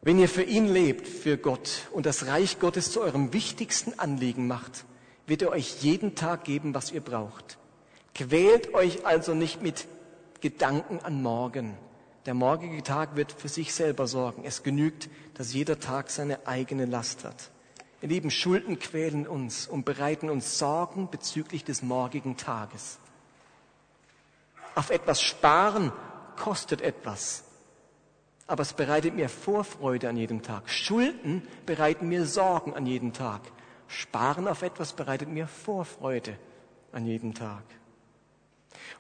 Wenn 0.05 0.19
ihr 0.19 0.29
für 0.29 0.43
ihn 0.43 0.67
lebt, 0.67 1.07
für 1.07 1.37
Gott 1.37 1.89
und 1.93 2.07
das 2.07 2.27
Reich 2.27 2.59
Gottes 2.59 2.91
zu 2.91 3.01
eurem 3.01 3.33
wichtigsten 3.33 3.99
Anliegen 3.99 4.49
macht, 4.49 4.85
wird 5.27 5.43
er 5.43 5.51
euch 5.51 5.83
jeden 5.83 6.17
Tag 6.17 6.43
geben, 6.43 6.75
was 6.75 6.91
ihr 6.91 7.01
braucht. 7.01 7.57
Quält 8.15 8.75
euch 8.75 9.07
also 9.07 9.35
nicht 9.35 9.63
mit 9.63 9.87
Gedanken 10.41 10.99
an 11.01 11.23
morgen. 11.23 11.77
Der 12.27 12.35
morgige 12.35 12.83
Tag 12.83 13.17
wird 13.17 13.33
für 13.33 13.49
sich 13.49 13.75
selber 13.75 14.07
sorgen. 14.07 14.45
Es 14.45 14.63
genügt, 14.63 15.11
dass 15.35 15.53
jeder 15.53 15.81
Tag 15.81 16.11
seine 16.11 16.47
eigene 16.47 16.85
Last 16.85 17.25
hat. 17.25 17.51
Ihr 18.01 18.09
Lieben, 18.09 18.31
Schulden 18.31 18.79
quälen 18.79 19.27
uns 19.27 19.67
und 19.67 19.85
bereiten 19.85 20.31
uns 20.31 20.59
Sorgen 20.59 21.09
bezüglich 21.11 21.65
des 21.65 21.83
morgigen 21.83 22.37
Tages. 22.37 22.99
Auf 24.75 24.91
etwas 24.91 25.21
sparen 25.21 25.93
kostet 26.37 26.81
etwas, 26.81 27.45
aber 28.47 28.63
es 28.63 28.73
bereitet 28.73 29.15
mir 29.15 29.29
Vorfreude 29.29 30.09
an 30.09 30.17
jedem 30.17 30.43
Tag. 30.43 30.69
Schulden 30.71 31.47
bereiten 31.67 32.09
mir 32.09 32.25
Sorgen 32.25 32.75
an 32.75 32.87
jedem 32.87 33.13
Tag. 33.13 33.41
Sparen 33.87 34.49
auf 34.49 34.63
etwas 34.63 34.95
bereitet 34.95 35.29
mir 35.29 35.47
Vorfreude 35.47 36.37
an 36.93 37.05
jedem 37.07 37.35
Tag. 37.35 37.63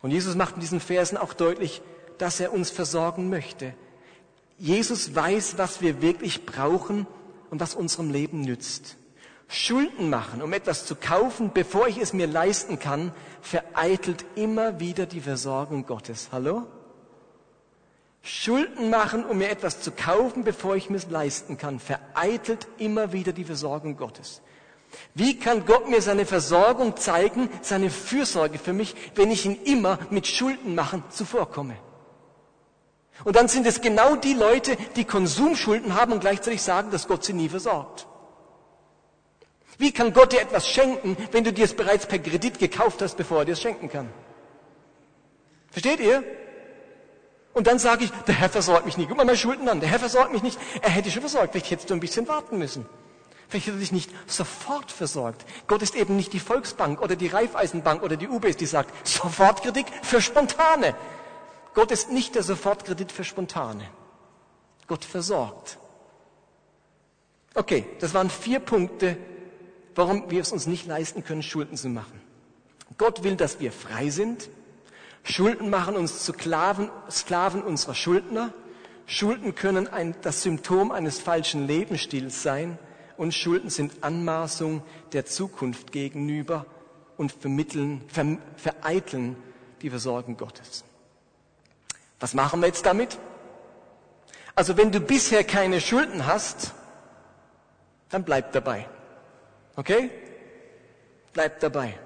Und 0.02 0.10
Jesus 0.10 0.34
macht 0.34 0.54
in 0.54 0.60
diesen 0.60 0.80
Versen 0.80 1.16
auch 1.16 1.32
deutlich, 1.32 1.82
dass 2.22 2.38
er 2.38 2.52
uns 2.52 2.70
versorgen 2.70 3.30
möchte. 3.30 3.74
Jesus 4.56 5.12
weiß, 5.12 5.58
was 5.58 5.80
wir 5.80 6.02
wirklich 6.02 6.46
brauchen 6.46 7.08
und 7.50 7.60
was 7.60 7.74
unserem 7.74 8.10
Leben 8.10 8.42
nützt. 8.42 8.96
Schulden 9.48 10.08
machen, 10.08 10.40
um 10.40 10.52
etwas 10.52 10.86
zu 10.86 10.94
kaufen, 10.94 11.50
bevor 11.52 11.88
ich 11.88 11.98
es 11.98 12.12
mir 12.12 12.28
leisten 12.28 12.78
kann, 12.78 13.12
vereitelt 13.40 14.24
immer 14.36 14.78
wieder 14.78 15.06
die 15.06 15.20
Versorgung 15.20 15.84
Gottes. 15.84 16.28
Hallo? 16.30 16.68
Schulden 18.22 18.88
machen, 18.88 19.24
um 19.24 19.38
mir 19.38 19.50
etwas 19.50 19.80
zu 19.80 19.90
kaufen, 19.90 20.44
bevor 20.44 20.76
ich 20.76 20.90
mir 20.90 20.98
es 20.98 21.10
leisten 21.10 21.58
kann, 21.58 21.80
vereitelt 21.80 22.68
immer 22.78 23.12
wieder 23.12 23.32
die 23.32 23.44
Versorgung 23.44 23.96
Gottes. 23.96 24.42
Wie 25.12 25.40
kann 25.40 25.66
Gott 25.66 25.90
mir 25.90 26.00
seine 26.00 26.24
Versorgung 26.24 26.96
zeigen, 26.96 27.48
seine 27.62 27.90
Fürsorge 27.90 28.60
für 28.60 28.72
mich, 28.72 28.94
wenn 29.16 29.32
ich 29.32 29.44
ihn 29.44 29.58
immer 29.64 29.98
mit 30.10 30.28
Schulden 30.28 30.76
machen 30.76 31.02
zuvorkomme? 31.10 31.74
Und 33.24 33.36
dann 33.36 33.48
sind 33.48 33.66
es 33.66 33.80
genau 33.80 34.16
die 34.16 34.34
Leute, 34.34 34.76
die 34.96 35.04
Konsumschulden 35.04 35.94
haben 35.94 36.12
und 36.12 36.20
gleichzeitig 36.20 36.62
sagen, 36.62 36.90
dass 36.90 37.06
Gott 37.06 37.24
sie 37.24 37.32
nie 37.34 37.48
versorgt. 37.48 38.06
Wie 39.78 39.92
kann 39.92 40.12
Gott 40.12 40.32
dir 40.32 40.40
etwas 40.40 40.68
schenken, 40.68 41.16
wenn 41.30 41.44
du 41.44 41.52
dir 41.52 41.64
es 41.64 41.74
bereits 41.74 42.06
per 42.06 42.18
Kredit 42.18 42.58
gekauft 42.58 43.02
hast, 43.02 43.16
bevor 43.16 43.40
er 43.40 43.44
dir 43.44 43.52
es 43.52 43.60
schenken 43.60 43.88
kann? 43.88 44.08
Versteht 45.70 46.00
ihr? 46.00 46.22
Und 47.54 47.66
dann 47.66 47.78
sage 47.78 48.04
ich, 48.04 48.10
der 48.26 48.34
Herr 48.34 48.48
versorgt 48.48 48.86
mich 48.86 48.96
nie. 48.96 49.06
Guck 49.06 49.16
mal 49.16 49.24
meine 49.24 49.36
Schulden 49.36 49.68
an. 49.68 49.80
Der 49.80 49.88
Herr 49.88 49.98
versorgt 49.98 50.32
mich 50.32 50.42
nicht. 50.42 50.58
Er 50.80 50.90
hätte 50.90 51.10
schon 51.10 51.20
versorgt. 51.20 51.52
Vielleicht 51.52 51.70
hättest 51.70 51.90
du 51.90 51.94
ein 51.94 52.00
bisschen 52.00 52.28
warten 52.28 52.58
müssen. 52.58 52.86
Vielleicht 53.48 53.66
hat 53.66 53.74
er 53.74 53.80
dich 53.80 53.92
nicht 53.92 54.10
sofort 54.26 54.90
versorgt. 54.90 55.44
Gott 55.66 55.82
ist 55.82 55.94
eben 55.94 56.16
nicht 56.16 56.32
die 56.32 56.40
Volksbank 56.40 57.02
oder 57.02 57.16
die 57.16 57.26
Raiffeisenbank 57.26 58.02
oder 58.02 58.16
die 58.16 58.28
UBS, 58.28 58.56
die 58.56 58.66
sagt, 58.66 59.06
Sofortkredit 59.06 59.86
für 60.02 60.22
Spontane. 60.22 60.94
Gott 61.74 61.90
ist 61.90 62.10
nicht 62.10 62.34
der 62.34 62.42
Sofortkredit 62.42 63.12
für 63.12 63.24
Spontane. 63.24 63.88
Gott 64.86 65.04
versorgt. 65.04 65.78
Okay, 67.54 67.86
das 68.00 68.14
waren 68.14 68.30
vier 68.30 68.60
Punkte, 68.60 69.16
warum 69.94 70.30
wir 70.30 70.40
es 70.40 70.52
uns 70.52 70.66
nicht 70.66 70.86
leisten 70.86 71.24
können, 71.24 71.42
Schulden 71.42 71.76
zu 71.76 71.88
machen. 71.88 72.20
Gott 72.98 73.24
will, 73.24 73.36
dass 73.36 73.60
wir 73.60 73.72
frei 73.72 74.10
sind. 74.10 74.50
Schulden 75.22 75.70
machen 75.70 75.96
uns 75.96 76.24
zu 76.24 76.32
Sklaven, 76.32 76.90
Sklaven 77.10 77.62
unserer 77.62 77.94
Schuldner. 77.94 78.52
Schulden 79.06 79.54
können 79.54 79.88
ein, 79.88 80.14
das 80.22 80.42
Symptom 80.42 80.90
eines 80.90 81.20
falschen 81.20 81.66
Lebensstils 81.66 82.42
sein 82.42 82.78
und 83.16 83.34
Schulden 83.34 83.70
sind 83.70 84.02
Anmaßung 84.02 84.82
der 85.12 85.26
Zukunft 85.26 85.92
gegenüber 85.92 86.66
und 87.16 87.32
vermitteln, 87.32 88.02
ver, 88.08 88.38
vereiteln 88.56 89.36
die 89.82 89.90
Versorgung 89.90 90.36
Gottes. 90.36 90.84
Was 92.22 92.34
machen 92.34 92.60
wir 92.60 92.68
jetzt 92.68 92.86
damit? 92.86 93.18
Also 94.54 94.76
wenn 94.76 94.92
du 94.92 95.00
bisher 95.00 95.42
keine 95.42 95.80
Schulden 95.80 96.24
hast, 96.24 96.72
dann 98.10 98.22
bleib 98.22 98.52
dabei. 98.52 98.86
Okay? 99.74 100.08
Bleib 101.32 101.58
dabei. 101.58 101.98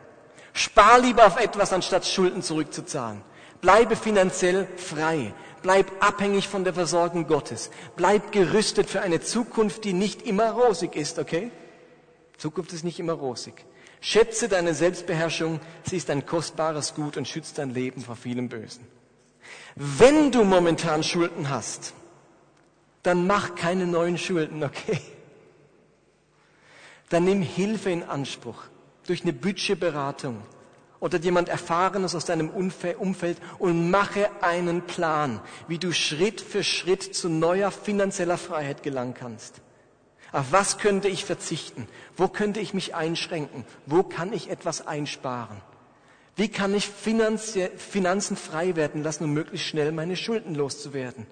Spar 0.54 1.00
lieber 1.00 1.26
auf 1.26 1.38
etwas, 1.38 1.74
anstatt 1.74 2.06
Schulden 2.06 2.40
zurückzuzahlen. 2.40 3.20
Bleibe 3.60 3.94
finanziell 3.94 4.66
frei. 4.78 5.34
Bleib 5.60 5.92
abhängig 6.02 6.48
von 6.48 6.64
der 6.64 6.72
Versorgung 6.72 7.26
Gottes. 7.26 7.70
Bleib 7.94 8.32
gerüstet 8.32 8.88
für 8.88 9.02
eine 9.02 9.20
Zukunft, 9.20 9.84
die 9.84 9.92
nicht 9.92 10.22
immer 10.22 10.52
rosig 10.52 10.96
ist, 10.96 11.18
okay? 11.18 11.50
Zukunft 12.38 12.72
ist 12.72 12.84
nicht 12.84 12.98
immer 13.00 13.12
rosig. 13.12 13.66
Schätze 14.00 14.48
deine 14.48 14.72
Selbstbeherrschung, 14.72 15.60
sie 15.82 15.98
ist 15.98 16.08
ein 16.08 16.24
kostbares 16.24 16.94
Gut 16.94 17.18
und 17.18 17.28
schützt 17.28 17.58
dein 17.58 17.74
Leben 17.74 18.00
vor 18.00 18.16
vielem 18.16 18.48
Bösen. 18.48 18.95
Wenn 19.74 20.32
du 20.32 20.44
momentan 20.44 21.02
Schulden 21.02 21.50
hast, 21.50 21.94
dann 23.02 23.26
mach 23.26 23.54
keine 23.54 23.86
neuen 23.86 24.18
Schulden, 24.18 24.64
okay? 24.64 25.00
Dann 27.08 27.24
nimm 27.24 27.42
Hilfe 27.42 27.90
in 27.90 28.02
Anspruch 28.02 28.64
durch 29.06 29.22
eine 29.22 29.32
Budgetberatung, 29.32 30.42
oder 31.00 31.18
jemand 31.18 31.48
Erfahrenes 31.48 32.14
aus 32.14 32.24
deinem 32.24 32.50
Umfeld 32.50 33.38
und 33.58 33.90
mache 33.90 34.30
einen 34.40 34.82
Plan, 34.82 35.40
wie 35.68 35.78
du 35.78 35.92
Schritt 35.92 36.40
für 36.40 36.64
Schritt 36.64 37.14
zu 37.14 37.28
neuer 37.28 37.70
finanzieller 37.70 38.38
Freiheit 38.38 38.82
gelangen 38.82 39.14
kannst. 39.14 39.60
Auf 40.32 40.52
was 40.52 40.78
könnte 40.78 41.08
ich 41.08 41.24
verzichten? 41.24 41.86
Wo 42.16 42.28
könnte 42.28 42.60
ich 42.60 42.74
mich 42.74 42.94
einschränken? 42.94 43.64
Wo 43.86 44.02
kann 44.02 44.32
ich 44.32 44.50
etwas 44.50 44.86
einsparen? 44.86 45.60
Wie 46.36 46.48
kann 46.48 46.74
ich 46.74 46.86
Finanzen 46.88 48.36
frei 48.36 48.76
werden 48.76 49.02
lassen, 49.02 49.24
um 49.24 49.32
möglichst 49.32 49.66
schnell 49.66 49.90
meine 49.90 50.16
Schulden 50.16 50.54
loszuwerden? 50.54 51.26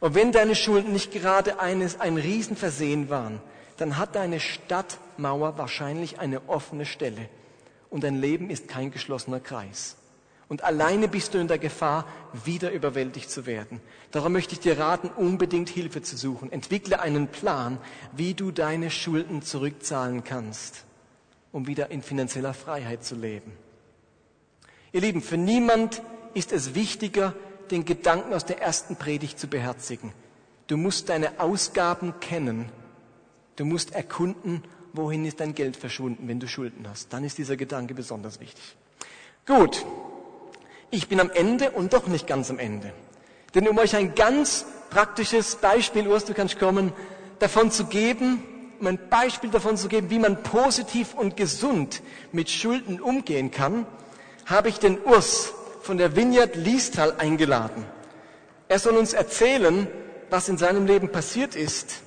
Und 0.00 0.14
wenn 0.14 0.32
deine 0.32 0.54
Schulden 0.54 0.92
nicht 0.92 1.12
gerade 1.12 1.60
eines, 1.60 2.00
ein 2.00 2.16
Riesenversehen 2.16 3.10
waren, 3.10 3.40
dann 3.76 3.98
hat 3.98 4.16
deine 4.16 4.40
Stadtmauer 4.40 5.58
wahrscheinlich 5.58 6.18
eine 6.18 6.48
offene 6.48 6.86
Stelle 6.86 7.28
und 7.90 8.02
dein 8.02 8.18
Leben 8.18 8.48
ist 8.48 8.66
kein 8.66 8.90
geschlossener 8.90 9.40
Kreis. 9.40 9.96
Und 10.48 10.64
alleine 10.64 11.08
bist 11.08 11.34
du 11.34 11.38
in 11.38 11.48
der 11.48 11.58
Gefahr, 11.58 12.06
wieder 12.44 12.70
überwältigt 12.70 13.30
zu 13.30 13.46
werden. 13.46 13.80
Darum 14.12 14.32
möchte 14.32 14.54
ich 14.54 14.60
dir 14.60 14.78
raten, 14.78 15.08
unbedingt 15.08 15.68
Hilfe 15.68 16.02
zu 16.02 16.16
suchen. 16.16 16.52
Entwickle 16.52 17.00
einen 17.00 17.28
Plan, 17.28 17.78
wie 18.12 18.32
du 18.32 18.52
deine 18.52 18.90
Schulden 18.90 19.42
zurückzahlen 19.42 20.22
kannst, 20.22 20.84
um 21.52 21.66
wieder 21.66 21.90
in 21.90 22.00
finanzieller 22.00 22.54
Freiheit 22.54 23.04
zu 23.04 23.16
leben. 23.16 23.52
Ihr 24.96 25.02
Lieben, 25.02 25.20
für 25.20 25.36
niemand 25.36 26.00
ist 26.32 26.52
es 26.54 26.74
wichtiger, 26.74 27.34
den 27.70 27.84
Gedanken 27.84 28.32
aus 28.32 28.46
der 28.46 28.62
ersten 28.62 28.96
Predigt 28.96 29.38
zu 29.38 29.46
beherzigen. 29.46 30.10
Du 30.68 30.78
musst 30.78 31.10
deine 31.10 31.38
Ausgaben 31.38 32.14
kennen. 32.20 32.70
Du 33.56 33.66
musst 33.66 33.94
erkunden, 33.94 34.64
wohin 34.94 35.26
ist 35.26 35.40
dein 35.40 35.54
Geld 35.54 35.76
verschwunden, 35.76 36.28
wenn 36.28 36.40
du 36.40 36.48
Schulden 36.48 36.88
hast. 36.88 37.12
Dann 37.12 37.24
ist 37.24 37.36
dieser 37.36 37.58
Gedanke 37.58 37.92
besonders 37.92 38.40
wichtig. 38.40 38.64
Gut, 39.44 39.84
ich 40.90 41.08
bin 41.08 41.20
am 41.20 41.28
Ende 41.28 41.72
und 41.72 41.92
doch 41.92 42.06
nicht 42.06 42.26
ganz 42.26 42.48
am 42.48 42.58
Ende. 42.58 42.90
Denn 43.54 43.68
um 43.68 43.76
euch 43.76 43.96
ein 43.96 44.14
ganz 44.14 44.64
praktisches 44.88 45.56
Beispiel, 45.56 46.08
Urs, 46.08 46.24
du 46.24 46.32
kannst 46.32 46.58
kommen, 46.58 46.90
davon 47.38 47.70
zu 47.70 47.84
geben, 47.84 48.42
um 48.80 48.86
ein 48.86 48.98
Beispiel 49.10 49.50
davon 49.50 49.76
zu 49.76 49.88
geben, 49.88 50.08
wie 50.08 50.18
man 50.18 50.42
positiv 50.42 51.12
und 51.12 51.36
gesund 51.36 52.00
mit 52.32 52.48
Schulden 52.48 52.98
umgehen 52.98 53.50
kann, 53.50 53.84
habe 54.46 54.68
ich 54.68 54.78
den 54.78 55.02
Urs 55.02 55.52
von 55.82 55.98
der 55.98 56.16
Vineyard 56.16 56.56
Liestal 56.56 57.14
eingeladen. 57.18 57.84
Er 58.68 58.78
soll 58.78 58.96
uns 58.96 59.12
erzählen, 59.12 59.86
was 60.30 60.48
in 60.48 60.56
seinem 60.56 60.86
Leben 60.86 61.10
passiert 61.10 61.54
ist 61.54 62.02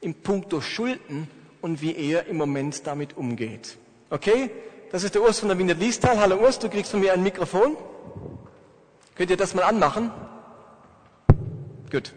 im 0.00 0.14
Punkto 0.14 0.60
Schulden 0.60 1.28
und 1.60 1.82
wie 1.82 1.96
er 1.96 2.26
im 2.26 2.36
Moment 2.36 2.86
damit 2.86 3.16
umgeht. 3.16 3.76
Okay? 4.10 4.50
Das 4.90 5.02
ist 5.02 5.14
der 5.14 5.22
Urs 5.22 5.40
von 5.40 5.48
der 5.48 5.58
Wiener 5.58 5.74
Liestal. 5.74 6.18
Hallo 6.18 6.36
Urs, 6.36 6.58
du 6.58 6.68
kriegst 6.68 6.92
von 6.92 7.00
mir 7.00 7.12
ein 7.12 7.22
Mikrofon. 7.22 7.76
Könnt 9.16 9.30
ihr 9.30 9.36
das 9.36 9.54
mal 9.54 9.64
anmachen? 9.64 10.10
Gut. 11.90 12.14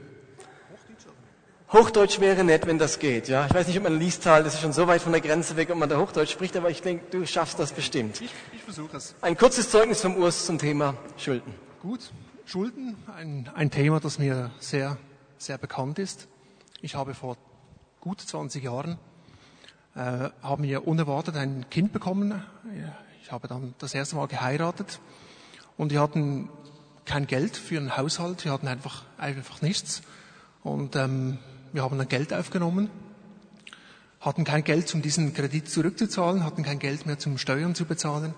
Hochdeutsch 1.73 2.19
wäre 2.19 2.43
nett, 2.43 2.67
wenn 2.67 2.77
das 2.77 2.99
geht. 2.99 3.29
Ja, 3.29 3.45
ich 3.45 3.53
weiß 3.53 3.67
nicht, 3.67 3.77
ob 3.77 3.83
man 3.83 3.97
Liestal, 3.97 4.43
das 4.43 4.55
ist 4.55 4.61
schon 4.61 4.73
so 4.73 4.87
weit 4.87 5.01
von 5.01 5.13
der 5.13 5.21
Grenze 5.21 5.55
weg, 5.55 5.69
ob 5.69 5.77
man 5.77 5.87
da 5.87 5.97
Hochdeutsch 5.97 6.31
spricht, 6.31 6.57
aber 6.57 6.69
ich 6.69 6.81
denke, 6.81 7.05
du 7.11 7.25
schaffst 7.25 7.59
das 7.59 7.71
bestimmt. 7.71 8.19
Ich, 8.19 8.29
ich 8.53 8.61
versuche 8.61 8.97
es. 8.97 9.15
Ein 9.21 9.37
kurzes 9.37 9.71
Zeugnis 9.71 10.01
vom 10.01 10.17
Urs 10.17 10.45
zum 10.45 10.57
Thema 10.57 10.95
Schulden. 11.15 11.55
Gut, 11.81 12.11
Schulden, 12.45 12.97
ein, 13.15 13.49
ein 13.55 13.71
Thema, 13.71 14.01
das 14.01 14.19
mir 14.19 14.51
sehr, 14.59 14.97
sehr 15.37 15.57
bekannt 15.57 15.97
ist. 15.97 16.27
Ich 16.81 16.95
habe 16.95 17.13
vor 17.13 17.37
gut 18.01 18.19
20 18.19 18.61
Jahren 18.61 18.97
äh, 19.95 20.29
haben 20.43 20.63
wir 20.63 20.85
unerwartet 20.85 21.37
ein 21.37 21.69
Kind 21.69 21.93
bekommen. 21.93 22.43
Ich 23.23 23.31
habe 23.31 23.47
dann 23.47 23.75
das 23.77 23.93
erste 23.93 24.17
Mal 24.17 24.27
geheiratet 24.27 24.99
und 25.77 25.93
wir 25.93 26.01
hatten 26.01 26.49
kein 27.05 27.27
Geld 27.27 27.55
für 27.55 27.77
einen 27.77 27.95
Haushalt, 27.95 28.43
wir 28.43 28.51
hatten 28.51 28.67
einfach, 28.67 29.05
einfach 29.17 29.61
nichts. 29.61 30.01
Und 30.63 30.97
ähm, 30.97 31.39
wir 31.73 31.83
haben 31.83 31.97
dann 31.97 32.07
Geld 32.07 32.33
aufgenommen, 32.33 32.89
hatten 34.19 34.43
kein 34.43 34.63
Geld, 34.63 34.93
um 34.93 35.01
diesen 35.01 35.33
Kredit 35.33 35.69
zurückzuzahlen, 35.69 36.43
hatten 36.43 36.63
kein 36.63 36.79
Geld 36.79 37.05
mehr 37.05 37.17
zum 37.17 37.37
Steuern 37.37 37.75
zu 37.75 37.85
bezahlen 37.85 38.33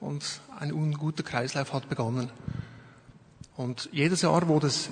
und 0.00 0.40
ein 0.58 0.72
unguter 0.72 1.22
Kreislauf 1.22 1.72
hat 1.72 1.88
begonnen. 1.88 2.30
Und 3.56 3.88
jedes 3.92 4.22
Jahr 4.22 4.48
wurde 4.48 4.66
es 4.66 4.90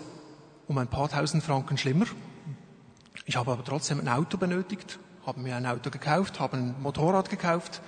um 0.69 0.79
ein 0.79 0.89
paar 0.89 1.09
tausend 1.09 1.43
Franken 1.43 1.77
schlimmer. 1.77 2.07
Ich 3.27 3.37
habe 3.37 3.53
aber 3.53 3.65
trotzdem 3.65 4.01
ein 4.01 4.09
Auto 4.09 4.39
benötigt, 4.39 4.99
habe 5.27 5.41
mir 5.41 5.57
ein 5.57 5.67
Auto 5.67 5.91
gekauft, 5.91 6.41
habe 6.41 6.57
ein 6.57 6.81
Motorrad 6.81 7.29
gekauft, 7.29 7.83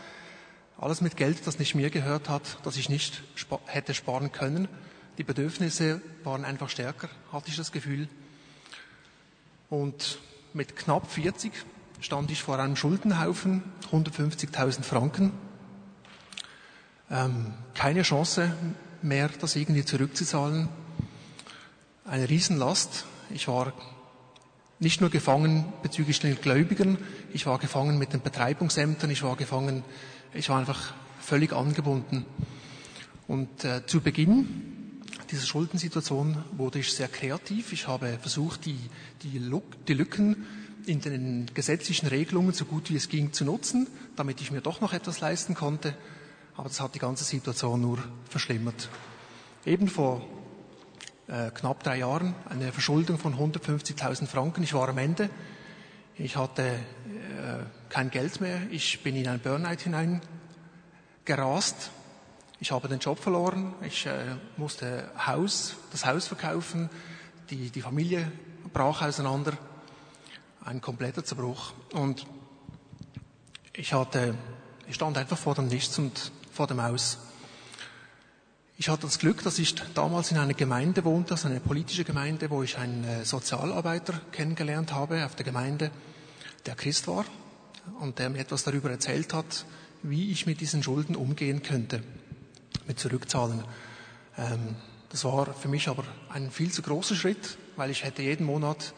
alles 0.78 1.00
mit 1.00 1.16
Geld, 1.16 1.46
das 1.46 1.58
nicht 1.58 1.74
mir 1.74 1.90
gehört 1.90 2.28
hat, 2.28 2.58
das 2.64 2.76
ich 2.76 2.88
nicht 2.88 3.22
hätte 3.66 3.94
sparen 3.94 4.32
können. 4.32 4.68
Die 5.16 5.24
Bedürfnisse 5.24 6.00
waren 6.24 6.44
einfach 6.44 6.68
stärker, 6.68 7.08
hatte 7.32 7.50
ich 7.50 7.56
das 7.56 7.70
Gefühl. 7.70 8.08
Und 9.72 10.18
mit 10.52 10.76
knapp 10.76 11.10
40 11.10 11.50
stand 12.02 12.30
ich 12.30 12.42
vor 12.42 12.58
einem 12.58 12.76
Schuldenhaufen, 12.76 13.62
150.000 13.90 14.82
Franken. 14.82 15.32
Ähm, 17.10 17.54
keine 17.72 18.02
Chance 18.02 18.54
mehr, 19.00 19.30
das 19.40 19.56
irgendwie 19.56 19.82
zurückzuzahlen. 19.82 20.68
Eine 22.04 22.28
Riesenlast. 22.28 23.06
Ich 23.30 23.48
war 23.48 23.72
nicht 24.78 25.00
nur 25.00 25.08
gefangen 25.08 25.64
bezüglich 25.82 26.20
den 26.20 26.38
Gläubigen, 26.38 26.98
ich 27.32 27.46
war 27.46 27.58
gefangen 27.58 27.96
mit 27.96 28.12
den 28.12 28.20
Betreibungsämtern, 28.20 29.08
ich 29.08 29.22
war 29.22 29.36
gefangen, 29.36 29.84
ich 30.34 30.50
war 30.50 30.58
einfach 30.58 30.92
völlig 31.18 31.54
angebunden. 31.54 32.26
Und 33.26 33.64
äh, 33.64 33.86
zu 33.86 34.02
Beginn 34.02 34.81
dieser 35.32 35.46
Schuldensituation 35.46 36.44
wurde 36.52 36.78
ich 36.78 36.92
sehr 36.92 37.08
kreativ. 37.08 37.72
Ich 37.72 37.88
habe 37.88 38.18
versucht, 38.20 38.66
die, 38.66 38.78
die, 39.22 39.40
die 39.88 39.94
Lücken 39.94 40.46
in 40.86 41.00
den 41.00 41.46
gesetzlichen 41.54 42.06
Regelungen 42.06 42.52
so 42.52 42.66
gut 42.66 42.90
wie 42.90 42.96
es 42.96 43.08
ging 43.08 43.32
zu 43.32 43.44
nutzen, 43.44 43.88
damit 44.14 44.40
ich 44.40 44.50
mir 44.50 44.60
doch 44.60 44.80
noch 44.80 44.92
etwas 44.92 45.20
leisten 45.20 45.54
konnte. 45.54 45.94
Aber 46.56 46.68
das 46.68 46.80
hat 46.80 46.94
die 46.94 46.98
ganze 46.98 47.24
Situation 47.24 47.80
nur 47.80 47.98
verschlimmert. 48.28 48.90
Eben 49.64 49.88
vor 49.88 50.26
äh, 51.28 51.50
knapp 51.50 51.82
drei 51.82 51.98
Jahren 51.98 52.34
eine 52.48 52.72
Verschuldung 52.72 53.18
von 53.18 53.34
150.000 53.34 54.26
Franken. 54.26 54.62
Ich 54.62 54.74
war 54.74 54.88
am 54.88 54.98
Ende. 54.98 55.30
Ich 56.18 56.36
hatte 56.36 56.62
äh, 56.62 56.74
kein 57.88 58.10
Geld 58.10 58.40
mehr. 58.40 58.60
Ich 58.70 59.02
bin 59.02 59.16
in 59.16 59.28
ein 59.28 59.40
Burnout 59.40 59.80
hineingerast. 61.24 61.90
Ich 62.62 62.70
habe 62.70 62.86
den 62.86 63.00
Job 63.00 63.18
verloren. 63.18 63.74
Ich 63.84 64.06
äh, 64.06 64.36
musste 64.56 65.10
Haus, 65.26 65.74
das 65.90 66.06
Haus 66.06 66.28
verkaufen. 66.28 66.88
Die, 67.50 67.70
die 67.70 67.80
Familie 67.80 68.30
brach 68.72 69.02
auseinander. 69.02 69.54
Ein 70.64 70.80
kompletter 70.80 71.24
Zerbruch. 71.24 71.72
Und 71.92 72.24
ich 73.72 73.92
hatte, 73.92 74.36
ich 74.86 74.94
stand 74.94 75.18
einfach 75.18 75.36
vor 75.36 75.56
dem 75.56 75.66
Nichts 75.66 75.98
und 75.98 76.30
vor 76.52 76.68
dem 76.68 76.78
Aus. 76.78 77.18
Ich 78.78 78.88
hatte 78.88 79.08
das 79.08 79.18
Glück, 79.18 79.42
dass 79.42 79.58
ich 79.58 79.74
damals 79.94 80.30
in 80.30 80.38
einer 80.38 80.54
Gemeinde 80.54 81.04
wohnte, 81.04 81.32
also 81.32 81.48
eine 81.48 81.58
politische 81.58 82.04
Gemeinde, 82.04 82.48
wo 82.48 82.62
ich 82.62 82.78
einen 82.78 83.02
äh, 83.02 83.24
Sozialarbeiter 83.24 84.20
kennengelernt 84.30 84.92
habe 84.92 85.26
auf 85.26 85.34
der 85.34 85.44
Gemeinde, 85.44 85.90
der 86.64 86.76
Christ 86.76 87.08
war 87.08 87.24
und 87.98 88.20
der 88.20 88.30
mir 88.30 88.38
etwas 88.38 88.62
darüber 88.62 88.88
erzählt 88.88 89.34
hat, 89.34 89.66
wie 90.04 90.30
ich 90.30 90.46
mit 90.46 90.60
diesen 90.60 90.84
Schulden 90.84 91.16
umgehen 91.16 91.64
könnte, 91.64 92.04
mit 92.86 92.98
Zurückzahlen. 92.98 93.64
Ähm, 94.36 94.76
das 95.10 95.24
war 95.24 95.52
für 95.54 95.68
mich 95.68 95.88
aber 95.88 96.04
ein 96.30 96.50
viel 96.50 96.72
zu 96.72 96.82
großer 96.82 97.14
Schritt, 97.14 97.58
weil 97.76 97.90
ich 97.90 98.04
hätte 98.04 98.22
jeden 98.22 98.46
Monat 98.46 98.94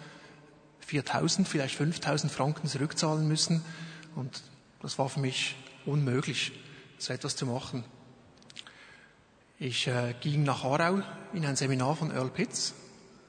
4.000, 0.89 1.45
vielleicht 1.47 1.81
5.000 1.81 2.29
Franken 2.29 2.69
zurückzahlen 2.69 3.27
müssen 3.27 3.65
und 4.15 4.43
das 4.81 4.99
war 4.99 5.09
für 5.09 5.21
mich 5.21 5.57
unmöglich, 5.87 6.53
so 6.99 7.13
etwas 7.13 7.37
zu 7.37 7.47
machen. 7.47 7.85
Ich 9.59 9.87
äh, 9.87 10.15
ging 10.21 10.43
nach 10.43 10.65
Aarau 10.65 11.01
in 11.33 11.47
ein 11.47 11.57
Seminar 11.57 11.97
von 11.97 12.11
Earl 12.11 12.31
Pitts 12.31 12.75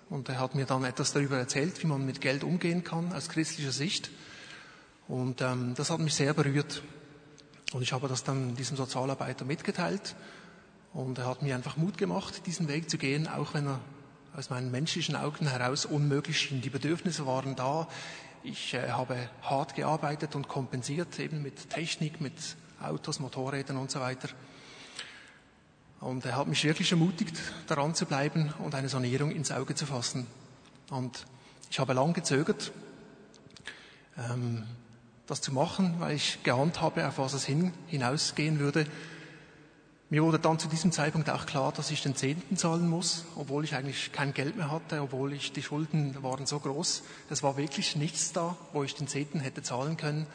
und 0.10 0.30
er 0.30 0.39
hat 0.39 0.56
mir 0.56 0.65
dann 0.65 0.84
etwas 0.84 1.13
darüber 1.13 1.38
erzählt, 1.38 1.82
wie 1.82 1.88
man 1.88 2.06
mit 2.06 2.22
Geld 2.22 2.44
umgehen 2.44 2.84
kann 2.84 3.13
aus 3.13 3.30
christlicher 3.30 3.72
Sicht. 3.72 4.12
Und 5.08 5.41
ähm, 5.41 5.74
das 5.76 5.89
hat 5.89 6.00
mich 6.00 6.13
sehr 6.13 6.34
berührt. 6.34 6.82
Und 7.74 7.82
ich 7.82 7.94
habe 7.94 8.08
das 8.08 8.24
dann 8.24 8.56
diesem 8.56 8.78
Sozialarbeiter 8.78 9.46
mitgeteilt. 9.46 10.15
Und 10.95 11.17
er 11.17 11.25
hat 11.27 11.41
mir 11.41 11.53
einfach 11.55 11.75
Mut 11.75 11.97
gemacht, 11.97 12.47
diesen 12.47 12.69
Weg 12.69 12.89
zu 12.89 12.97
gehen, 12.97 13.27
auch 13.27 13.53
wenn 13.53 13.67
er 13.67 13.81
aus 14.34 14.49
meinen 14.49 14.71
menschlichen 14.71 15.17
Augen 15.17 15.45
heraus 15.45 15.86
unmöglich 15.86 16.39
schien. 16.39 16.62
Die 16.62 16.69
Bedürfnisse 16.69 17.25
waren 17.25 17.58
da. 17.58 17.89
Ich 18.43 18.73
äh, 18.73 18.91
habe 18.91 19.17
hart 19.41 19.75
gearbeitet 19.75 20.36
und 20.36 20.47
kompensiert, 20.47 21.19
eben 21.19 21.43
mit 21.43 21.69
Technik, 21.69 22.21
mit 22.21 22.34
Autos, 22.81 23.19
Motorrädern 23.19 23.75
und 23.75 23.91
so 23.91 23.99
weiter. 23.99 24.29
Und 25.99 26.23
er 26.25 26.38
hat 26.38 26.47
mich 26.47 26.63
wirklich 26.63 26.91
ermutigt, 26.91 27.41
daran 27.67 27.93
zu 27.93 28.05
bleiben 28.05 28.53
und 28.60 28.73
eine 28.73 28.88
Sanierung 28.88 29.31
ins 29.31 29.51
Auge 29.51 29.75
zu 29.75 29.86
fassen. 29.86 30.27
Und 30.91 31.25
ich 31.69 31.77
habe 31.79 31.91
lang 31.91 32.13
gezögert, 32.13 32.71
ähm, 34.17 34.63
das 35.27 35.41
zu 35.41 35.51
machen, 35.51 35.95
weil 35.99 36.15
ich 36.15 36.41
geahnt 36.43 36.79
habe, 36.79 37.05
auf 37.05 37.17
was 37.17 37.34
es 37.34 37.43
hin, 37.43 37.73
hinausgehen 37.88 38.60
würde. 38.60 38.88
Mir 40.15 40.23
wurde 40.23 40.39
dann 40.39 40.58
zu 40.58 40.69
diesem 40.69 40.93
Zeitpunkt 40.93 41.30
auch 41.30 41.45
klar, 41.45 41.73
dass 41.73 41.91
ich 41.91 42.01
den 42.01 42.15
Zehnten 42.15 42.56
zahlen 42.56 42.88
muss, 42.88 43.25
obwohl 43.36 43.65
ich 43.65 43.75
eigentlich 43.75 44.13
kein 44.13 44.34
Geld 44.34 44.56
mehr 44.56 44.71
hatte, 44.71 45.01
obwohl 45.01 45.34
ich, 45.34 45.51
die 45.51 45.62
Schulden 45.62 46.15
waren 46.23 46.45
so 46.45 46.58
groß. 46.58 47.04
Es 47.30 47.43
war 47.43 47.58
wirklich 47.58 47.97
nichts 47.97 48.32
da, 48.32 48.56
wo 48.71 48.86
ich 48.86 48.95
den 48.95 49.10
Zehnten 49.10 49.41
hätte 49.41 49.62
zahlen 49.62 49.97
können. 49.97 50.25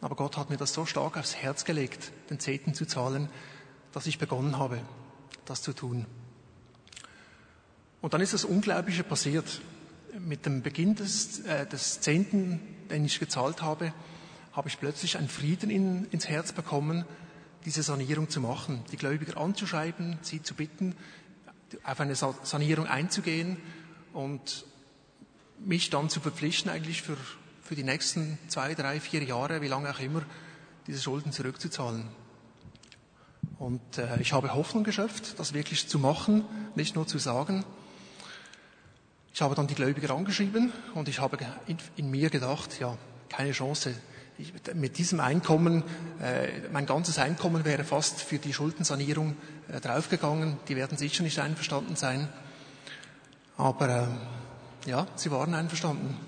Aber 0.00 0.16
Gott 0.16 0.38
hat 0.38 0.48
mir 0.48 0.56
das 0.56 0.72
so 0.72 0.86
stark 0.86 1.18
aufs 1.18 1.36
Herz 1.36 1.66
gelegt, 1.66 2.12
den 2.30 2.40
Zehnten 2.40 2.72
zu 2.72 2.86
zahlen, 2.86 3.28
dass 3.92 4.06
ich 4.06 4.18
begonnen 4.18 4.58
habe 4.58 4.80
das 5.44 5.60
zu 5.60 5.74
tun. 5.74 6.06
Und 8.00 8.14
dann 8.14 8.22
ist 8.22 8.32
das 8.32 8.46
Unglaubliche 8.46 9.04
passiert. 9.04 9.60
Mit 10.18 10.46
dem 10.46 10.62
Beginn 10.62 10.94
des, 10.94 11.40
äh, 11.40 11.66
des 11.66 12.00
Zehnten, 12.00 12.58
den 12.88 13.04
ich 13.04 13.20
gezahlt 13.20 13.60
habe, 13.60 13.92
habe 14.54 14.70
ich 14.70 14.80
plötzlich 14.80 15.18
einen 15.18 15.28
Frieden 15.28 15.68
in, 15.68 16.06
ins 16.06 16.26
Herz 16.26 16.52
bekommen, 16.52 17.04
diese 17.66 17.82
Sanierung 17.82 18.30
zu 18.30 18.40
machen, 18.40 18.82
die 18.92 18.96
Gläubiger 18.96 19.36
anzuschreiben, 19.36 20.18
sie 20.22 20.40
zu 20.40 20.54
bitten, 20.54 20.94
auf 21.82 22.00
eine 22.00 22.14
Sanierung 22.14 22.86
einzugehen 22.86 23.56
und 24.12 24.64
mich 25.58 25.90
dann 25.90 26.08
zu 26.08 26.20
verpflichten, 26.20 26.70
eigentlich 26.70 27.02
für, 27.02 27.16
für 27.62 27.74
die 27.74 27.82
nächsten 27.82 28.38
zwei, 28.46 28.74
drei, 28.74 29.00
vier 29.00 29.24
Jahre, 29.24 29.62
wie 29.62 29.68
lange 29.68 29.90
auch 29.90 29.98
immer, 29.98 30.22
diese 30.86 31.02
Schulden 31.02 31.32
zurückzuzahlen. 31.32 32.06
Und 33.58 33.98
äh, 33.98 34.20
ich 34.20 34.32
habe 34.32 34.54
Hoffnung 34.54 34.84
geschöpft, 34.84 35.38
das 35.38 35.52
wirklich 35.52 35.88
zu 35.88 35.98
machen, 35.98 36.44
nicht 36.76 36.94
nur 36.94 37.06
zu 37.06 37.18
sagen. 37.18 37.64
Ich 39.34 39.42
habe 39.42 39.56
dann 39.56 39.66
die 39.66 39.74
Gläubiger 39.74 40.14
angeschrieben 40.14 40.72
und 40.94 41.08
ich 41.08 41.18
habe 41.18 41.36
in, 41.66 41.78
in 41.96 42.10
mir 42.10 42.30
gedacht, 42.30 42.78
ja, 42.78 42.96
keine 43.28 43.52
Chance. 43.52 43.94
Ich, 44.38 44.52
mit 44.74 44.98
diesem 44.98 45.20
Einkommen, 45.20 45.82
äh, 46.20 46.48
mein 46.70 46.84
ganzes 46.84 47.18
Einkommen 47.18 47.64
wäre 47.64 47.84
fast 47.84 48.20
für 48.20 48.38
die 48.38 48.52
Schuldensanierung 48.52 49.34
äh, 49.72 49.80
draufgegangen. 49.80 50.58
Die 50.68 50.76
werden 50.76 50.98
sicher 50.98 51.22
nicht 51.22 51.38
einverstanden 51.38 51.96
sein. 51.96 52.28
Aber 53.56 53.88
äh, 53.88 54.90
ja, 54.90 55.06
sie 55.16 55.30
waren 55.30 55.54
einverstanden. 55.54 56.18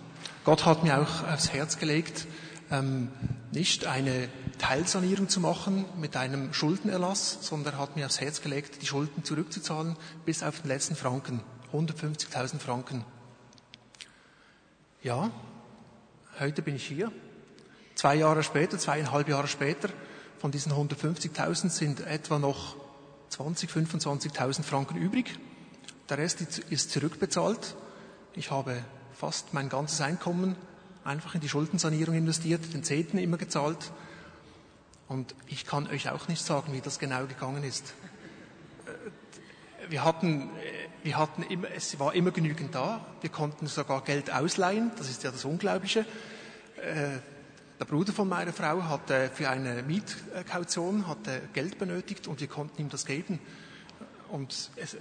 Gott 0.44 0.64
hat 0.64 0.84
mir 0.84 0.98
auch 0.98 1.28
aufs 1.28 1.52
Herz 1.52 1.78
gelegt, 1.78 2.26
ähm, 2.70 3.08
nicht 3.52 3.86
eine 3.86 4.30
Teilsanierung 4.58 5.28
zu 5.28 5.40
machen 5.40 5.84
mit 6.00 6.16
einem 6.16 6.54
Schuldenerlass, 6.54 7.38
sondern 7.42 7.74
er 7.74 7.78
hat 7.78 7.96
mir 7.96 8.06
aufs 8.06 8.22
Herz 8.22 8.40
gelegt, 8.40 8.80
die 8.80 8.86
Schulden 8.86 9.22
zurückzuzahlen 9.22 9.96
bis 10.24 10.42
auf 10.42 10.62
den 10.62 10.68
letzten 10.68 10.96
Franken, 10.96 11.42
150.000 11.74 12.58
Franken. 12.58 13.04
Ja, 15.02 15.30
heute 16.40 16.62
bin 16.62 16.76
ich 16.76 16.86
hier. 16.86 17.12
Zwei 17.98 18.14
Jahre 18.14 18.44
später, 18.44 18.78
zweieinhalb 18.78 19.28
Jahre 19.28 19.48
später, 19.48 19.88
von 20.38 20.52
diesen 20.52 20.70
150.000 20.70 21.68
sind 21.68 21.98
etwa 22.06 22.38
noch 22.38 22.76
20, 23.30 23.68
25.000 23.70 24.62
Franken 24.62 24.96
übrig. 24.96 25.36
Der 26.08 26.18
Rest 26.18 26.40
ist 26.40 26.92
zurückbezahlt. 26.92 27.74
Ich 28.34 28.52
habe 28.52 28.84
fast 29.12 29.52
mein 29.52 29.68
ganzes 29.68 30.00
Einkommen 30.00 30.54
einfach 31.02 31.34
in 31.34 31.40
die 31.40 31.48
Schuldensanierung 31.48 32.14
investiert, 32.14 32.72
den 32.72 32.84
Zehnten 32.84 33.18
immer 33.18 33.36
gezahlt. 33.36 33.90
Und 35.08 35.34
ich 35.48 35.66
kann 35.66 35.88
euch 35.88 36.08
auch 36.08 36.28
nicht 36.28 36.44
sagen, 36.44 36.72
wie 36.74 36.80
das 36.80 37.00
genau 37.00 37.26
gegangen 37.26 37.64
ist. 37.64 37.94
Wir 39.88 40.04
hatten, 40.04 40.50
wir 41.02 41.18
hatten 41.18 41.42
immer, 41.42 41.66
es 41.74 41.98
war 41.98 42.14
immer 42.14 42.30
genügend 42.30 42.76
da. 42.76 43.04
Wir 43.22 43.30
konnten 43.30 43.66
sogar 43.66 44.04
Geld 44.04 44.32
ausleihen. 44.32 44.92
Das 44.96 45.10
ist 45.10 45.24
ja 45.24 45.32
das 45.32 45.44
Unglaubliche. 45.44 46.06
Äh, 47.78 47.80
der 47.80 47.84
Bruder 47.84 48.12
von 48.12 48.28
meiner 48.28 48.52
Frau 48.52 48.82
hatte 48.84 49.30
für 49.32 49.48
eine 49.48 49.82
Mietkaution 49.82 51.06
hatte 51.06 51.42
Geld 51.52 51.78
benötigt 51.78 52.26
und 52.26 52.40
wir 52.40 52.48
konnten 52.48 52.82
ihm 52.82 52.88
das 52.88 53.06
geben. 53.06 53.38
Und 54.30 54.70
es, 54.76 54.94
äh, 54.94 54.98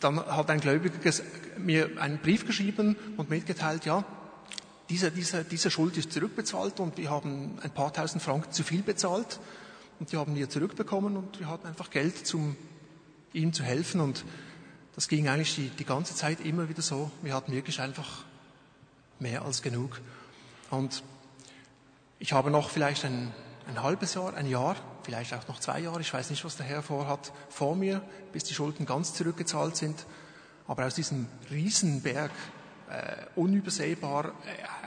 dann 0.00 0.24
hat 0.24 0.50
ein 0.50 0.60
Gläubiger 0.60 1.12
mir 1.58 1.90
einen 2.00 2.18
Brief 2.18 2.46
geschrieben 2.46 2.96
und 3.16 3.30
mitgeteilt, 3.30 3.84
ja, 3.84 4.04
diese, 4.88 5.10
diese, 5.10 5.44
diese 5.44 5.70
Schuld 5.70 5.96
ist 5.96 6.12
zurückbezahlt 6.12 6.80
und 6.80 6.96
wir 6.96 7.10
haben 7.10 7.58
ein 7.62 7.70
paar 7.70 7.92
tausend 7.92 8.22
Franken 8.22 8.50
zu 8.50 8.64
viel 8.64 8.82
bezahlt 8.82 9.38
und 10.00 10.10
die 10.10 10.16
haben 10.16 10.34
wir 10.34 10.48
zurückbekommen 10.48 11.16
und 11.16 11.38
wir 11.38 11.48
hatten 11.48 11.68
einfach 11.68 11.90
Geld, 11.90 12.34
um 12.34 12.56
ihm 13.32 13.52
zu 13.52 13.62
helfen 13.62 14.00
und 14.00 14.24
das 14.96 15.06
ging 15.06 15.28
eigentlich 15.28 15.54
die, 15.54 15.68
die 15.68 15.84
ganze 15.84 16.16
Zeit 16.16 16.40
immer 16.40 16.68
wieder 16.68 16.82
so. 16.82 17.10
Wir 17.22 17.34
hatten 17.34 17.52
wirklich 17.52 17.80
einfach 17.80 18.24
mehr 19.20 19.42
als 19.42 19.62
genug. 19.62 20.00
Und 20.70 21.02
ich 22.20 22.34
habe 22.34 22.50
noch 22.50 22.68
vielleicht 22.68 23.06
ein, 23.06 23.32
ein 23.66 23.82
halbes 23.82 24.14
Jahr, 24.14 24.34
ein 24.34 24.46
Jahr, 24.46 24.76
vielleicht 25.02 25.32
auch 25.32 25.48
noch 25.48 25.58
zwei 25.58 25.80
Jahre, 25.80 26.02
ich 26.02 26.12
weiß 26.12 26.28
nicht, 26.28 26.44
was 26.44 26.56
der 26.56 26.66
Herr 26.66 26.82
vorhat, 26.82 27.32
vor 27.48 27.74
mir, 27.74 28.02
bis 28.32 28.44
die 28.44 28.52
Schulden 28.52 28.84
ganz 28.84 29.14
zurückgezahlt 29.14 29.74
sind. 29.74 30.06
Aber 30.68 30.84
aus 30.86 30.94
diesem 30.94 31.26
Riesenberg, 31.50 32.30
äh, 32.90 33.16
unübersehbar, 33.36 34.26
äh, 34.26 34.30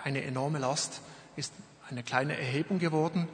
eine 0.04 0.24
enorme 0.24 0.60
Last, 0.60 1.02
ist 1.36 1.52
eine 1.90 2.04
kleine 2.04 2.38
Erhebung 2.38 2.78
geworden. 2.78 3.28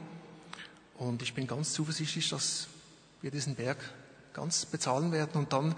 Und 0.94 1.20
ich 1.20 1.34
bin 1.34 1.46
ganz 1.46 1.74
zuversichtlich, 1.74 2.30
dass 2.30 2.68
wir 3.20 3.30
diesen 3.30 3.54
Berg 3.54 3.76
ganz 4.32 4.64
bezahlen 4.64 5.12
werden 5.12 5.32
und 5.34 5.52
dann, 5.52 5.74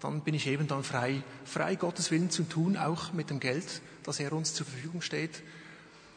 dann 0.00 0.22
bin 0.22 0.32
ich 0.32 0.46
eben 0.46 0.68
dann 0.68 0.84
frei, 0.84 1.22
frei 1.44 1.74
Gottes 1.74 2.10
Willen 2.10 2.30
zu 2.30 2.44
tun, 2.44 2.78
auch 2.78 3.12
mit 3.12 3.28
dem 3.28 3.40
Geld, 3.40 3.82
das 4.04 4.20
er 4.20 4.32
uns 4.32 4.54
zur 4.54 4.64
Verfügung 4.64 5.02
steht. 5.02 5.42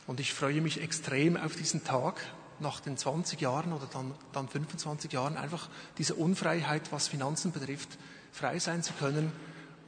Und 0.07 0.19
ich 0.19 0.33
freue 0.33 0.61
mich 0.61 0.81
extrem 0.81 1.37
auf 1.37 1.55
diesen 1.55 1.83
Tag, 1.83 2.21
nach 2.59 2.79
den 2.79 2.97
20 2.97 3.41
Jahren 3.41 3.73
oder 3.73 3.87
dann, 3.91 4.13
dann 4.31 4.47
25 4.47 5.11
Jahren, 5.11 5.37
einfach 5.37 5.69
diese 5.97 6.15
Unfreiheit, 6.15 6.91
was 6.91 7.07
Finanzen 7.07 7.51
betrifft, 7.51 7.97
frei 8.31 8.59
sein 8.59 8.81
zu 8.83 8.93
können 8.93 9.31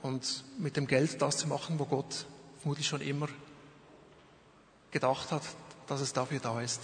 und 0.01 0.43
mit 0.57 0.75
dem 0.75 0.87
Geld 0.87 1.21
das 1.21 1.37
zu 1.37 1.47
machen, 1.47 1.79
wo 1.79 1.85
Gott 1.85 2.25
vermutlich 2.59 2.87
schon 2.87 3.01
immer 3.01 3.29
gedacht 4.91 5.31
hat, 5.31 5.43
dass 5.87 6.01
es 6.01 6.13
dafür 6.13 6.39
da 6.39 6.61
ist. 6.61 6.81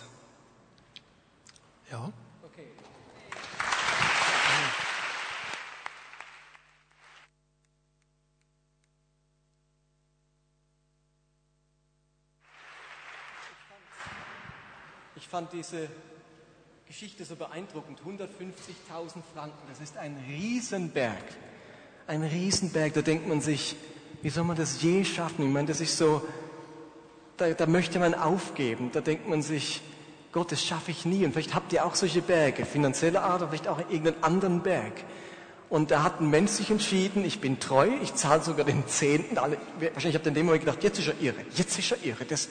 Ja. 1.92 2.12
Ich 15.24 15.30
fand 15.30 15.54
diese 15.54 15.88
Geschichte 16.86 17.24
so 17.24 17.38
beeindruckend. 17.38 18.02
150.000 18.02 19.22
Franken, 19.34 19.58
das 19.70 19.80
ist 19.80 19.96
ein 19.98 20.18
Riesenberg. 20.28 21.24
Ein 22.08 22.24
Riesenberg, 22.24 22.94
da 22.94 23.02
denkt 23.02 23.30
man 23.30 23.40
sich, 23.40 23.78
wie 24.22 24.30
soll 24.30 24.44
man 24.44 24.58
das 24.58 24.82
je 24.82 25.06
schaffen? 25.06 25.46
Ich 25.48 25.52
meine, 25.52 25.70
das 25.70 25.80
ist 25.80 25.98
so, 25.98 26.22
da, 27.38 27.50
da 27.52 27.68
möchte 27.68 28.00
man 28.00 28.14
aufgeben. 28.14 28.90
Da 28.92 29.00
denkt 29.00 29.30
man 29.30 29.42
sich, 29.42 29.82
Gott, 30.34 30.52
das 30.52 30.62
schaffe 30.62 30.92
ich 30.92 31.06
nie. 31.06 31.26
Und 31.26 31.32
vielleicht 31.32 31.56
habt 31.56 31.72
ihr 31.72 31.86
auch 31.86 31.96
solche 31.96 32.22
Berge, 32.22 32.66
finanzielle 32.66 33.22
Art, 33.22 33.42
oder 33.42 33.48
vielleicht 33.48 33.70
auch 33.70 33.80
irgendeinen 33.80 34.22
anderen 34.24 34.62
Berg. 34.62 35.06
Und 35.74 35.90
da 35.90 36.04
hat 36.04 36.22
ein 36.22 36.30
Mensch 36.30 36.52
sich 36.52 36.70
entschieden, 36.70 37.26
ich 37.26 37.42
bin 37.42 37.60
treu, 37.60 37.88
ich 38.04 38.14
zahle 38.14 38.44
sogar 38.44 38.64
den 38.64 38.86
Zehnten. 38.86 39.40
Alle, 39.40 39.58
wahrscheinlich 39.80 40.14
habt 40.14 40.28
ihr 40.28 40.30
in 40.30 40.36
dem 40.36 40.46
Moment 40.46 40.64
gedacht, 40.64 40.84
jetzt 40.84 41.00
ist 41.00 41.08
er 41.08 41.20
irre, 41.20 41.40
jetzt 41.56 41.80
ist 41.80 41.92
er 41.92 41.98
irre. 42.04 42.26
Das, 42.26 42.50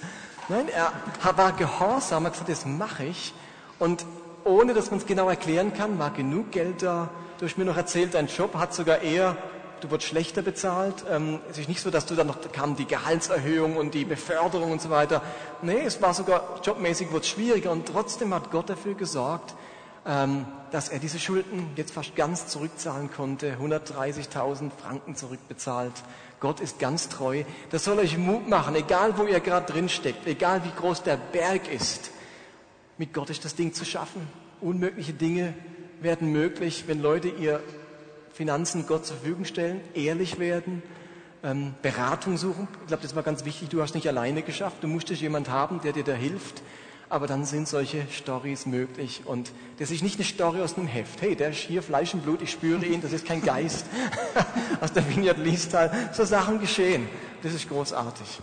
nein, 0.49 0.67
er 0.69 0.93
war 1.37 1.53
gehorsam, 1.53 2.25
hat 2.25 2.33
gesagt, 2.33 2.51
das 2.51 2.67
mache 2.67 3.05
ich. 3.05 3.33
Und 3.79 4.05
ohne, 4.43 4.75
dass 4.75 4.91
man 4.91 4.99
es 4.99 5.07
genau 5.07 5.29
erklären 5.29 5.73
kann, 5.73 6.01
war 6.01 6.11
genug 6.11 6.51
Geld 6.51 6.83
da. 6.83 7.11
Du 7.39 7.47
hast 7.47 7.57
mir 7.57 7.65
noch 7.65 7.77
erzählt, 7.77 8.15
dein 8.15 8.27
Job 8.27 8.57
hat 8.57 8.75
sogar 8.75 9.03
eher, 9.03 9.37
du 9.83 9.93
wurdest 9.93 10.09
schlechter 10.09 10.43
bezahlt. 10.43 11.05
Ähm, 11.09 11.39
es 11.49 11.59
ist 11.59 11.69
nicht 11.69 11.81
so, 11.81 11.91
dass 11.91 12.07
du 12.07 12.17
dann 12.17 12.27
noch, 12.27 12.41
da 12.41 12.49
kam 12.49 12.75
die 12.75 12.87
Gehaltserhöhung 12.87 13.77
und 13.77 13.95
die 13.95 14.05
Beförderung 14.05 14.73
und 14.73 14.83
so 14.83 14.91
weiter. 14.91 15.23
Nee, 15.63 15.83
es 15.85 16.03
war 16.03 16.13
sogar, 16.13 16.59
jobmäßig 16.65 17.13
wurde 17.13 17.21
es 17.21 17.29
schwieriger. 17.29 17.71
Und 17.71 17.87
trotzdem 17.87 18.35
hat 18.35 18.51
Gott 18.51 18.69
dafür 18.69 18.95
gesorgt, 18.95 19.55
dass 20.05 20.89
er 20.89 20.99
diese 20.99 21.21
Schulden 21.21 21.69
jetzt 21.77 21.93
fast 21.93 22.17
ganz 22.17 22.49
zurückzahlen 22.49 23.11
konnte, 23.11 23.57
130.000 23.63 24.71
Franken 24.71 25.15
zurückbezahlt. 25.15 25.93
Gott 26.41 26.59
ist 26.59 26.81
ganz 26.81 27.09
treu. 27.09 27.45
Das 27.71 27.85
soll 27.85 28.01
euch 28.01 28.19
Mut 28.19 28.49
machen, 28.49 28.75
egal 28.75 29.17
wo 29.17 29.25
ihr 29.25 29.39
gerade 29.39 29.73
drin 29.73 29.89
steckt, 29.89 30.27
egal 30.27 30.65
wie 30.65 30.73
groß 30.77 31.05
der 31.05 31.17
Berg 31.17 31.73
ist. 31.73 32.11
Mit 32.99 33.13
Gott 33.13 33.31
ist 33.31 33.45
das 33.45 33.55
Ding 33.55 33.73
zu 33.73 33.85
schaffen. 33.85 34.27
Unmögliche 34.61 35.13
Dinge 35.13 35.55
werden 36.01 36.33
möglich, 36.33 36.85
wenn 36.89 37.01
Leute 37.01 37.29
ihr 37.29 37.63
Finanzen 38.33 38.87
Gott 38.87 39.07
zur 39.07 39.17
Verfügung 39.19 39.45
stellen, 39.45 39.81
ehrlich 39.95 40.41
werden, 40.41 40.83
ähm, 41.45 41.75
Beratung 41.83 42.39
suchen. 42.39 42.67
Ich 42.81 42.89
glaube, 42.89 43.03
das 43.03 43.15
war 43.15 43.23
ganz 43.23 43.45
wichtig. 43.45 43.69
Du 43.69 43.83
hast 43.83 43.95
nicht 43.95 44.09
alleine 44.09 44.43
geschafft. 44.43 44.79
Du 44.81 44.89
musstest 44.89 45.21
jemand 45.21 45.49
haben, 45.49 45.81
der 45.83 45.93
dir 45.93 46.05
da 46.05 46.15
hilft 46.15 46.63
aber 47.13 47.27
dann 47.27 47.45
sind 47.45 47.69
solche 47.69 48.07
Stories 48.11 48.65
möglich. 48.65 49.21
Und 49.27 49.53
das 49.79 49.91
ist 49.91 50.03
nicht 50.03 50.17
eine 50.17 50.25
Story 50.25 50.63
aus 50.63 50.79
einem 50.79 50.87
Heft. 50.87 51.21
Hey, 51.21 51.37
der 51.37 51.51
ist 51.51 51.59
hier 51.59 51.83
Fleisch 51.83 52.15
und 52.15 52.23
Blut, 52.23 52.41
ich 52.41 52.51
spüre 52.51 52.87
ihn, 52.87 53.03
das 53.03 53.13
ist 53.13 53.27
kein 53.27 53.43
Geist 53.43 53.85
aus 54.81 54.95
der 54.95 55.07
Vineyard 55.07 55.37
Liestal. 55.37 55.93
So 56.13 56.25
Sachen 56.25 56.59
geschehen. 56.59 57.07
Das 57.43 57.53
ist 57.53 57.69
großartig. 57.69 58.41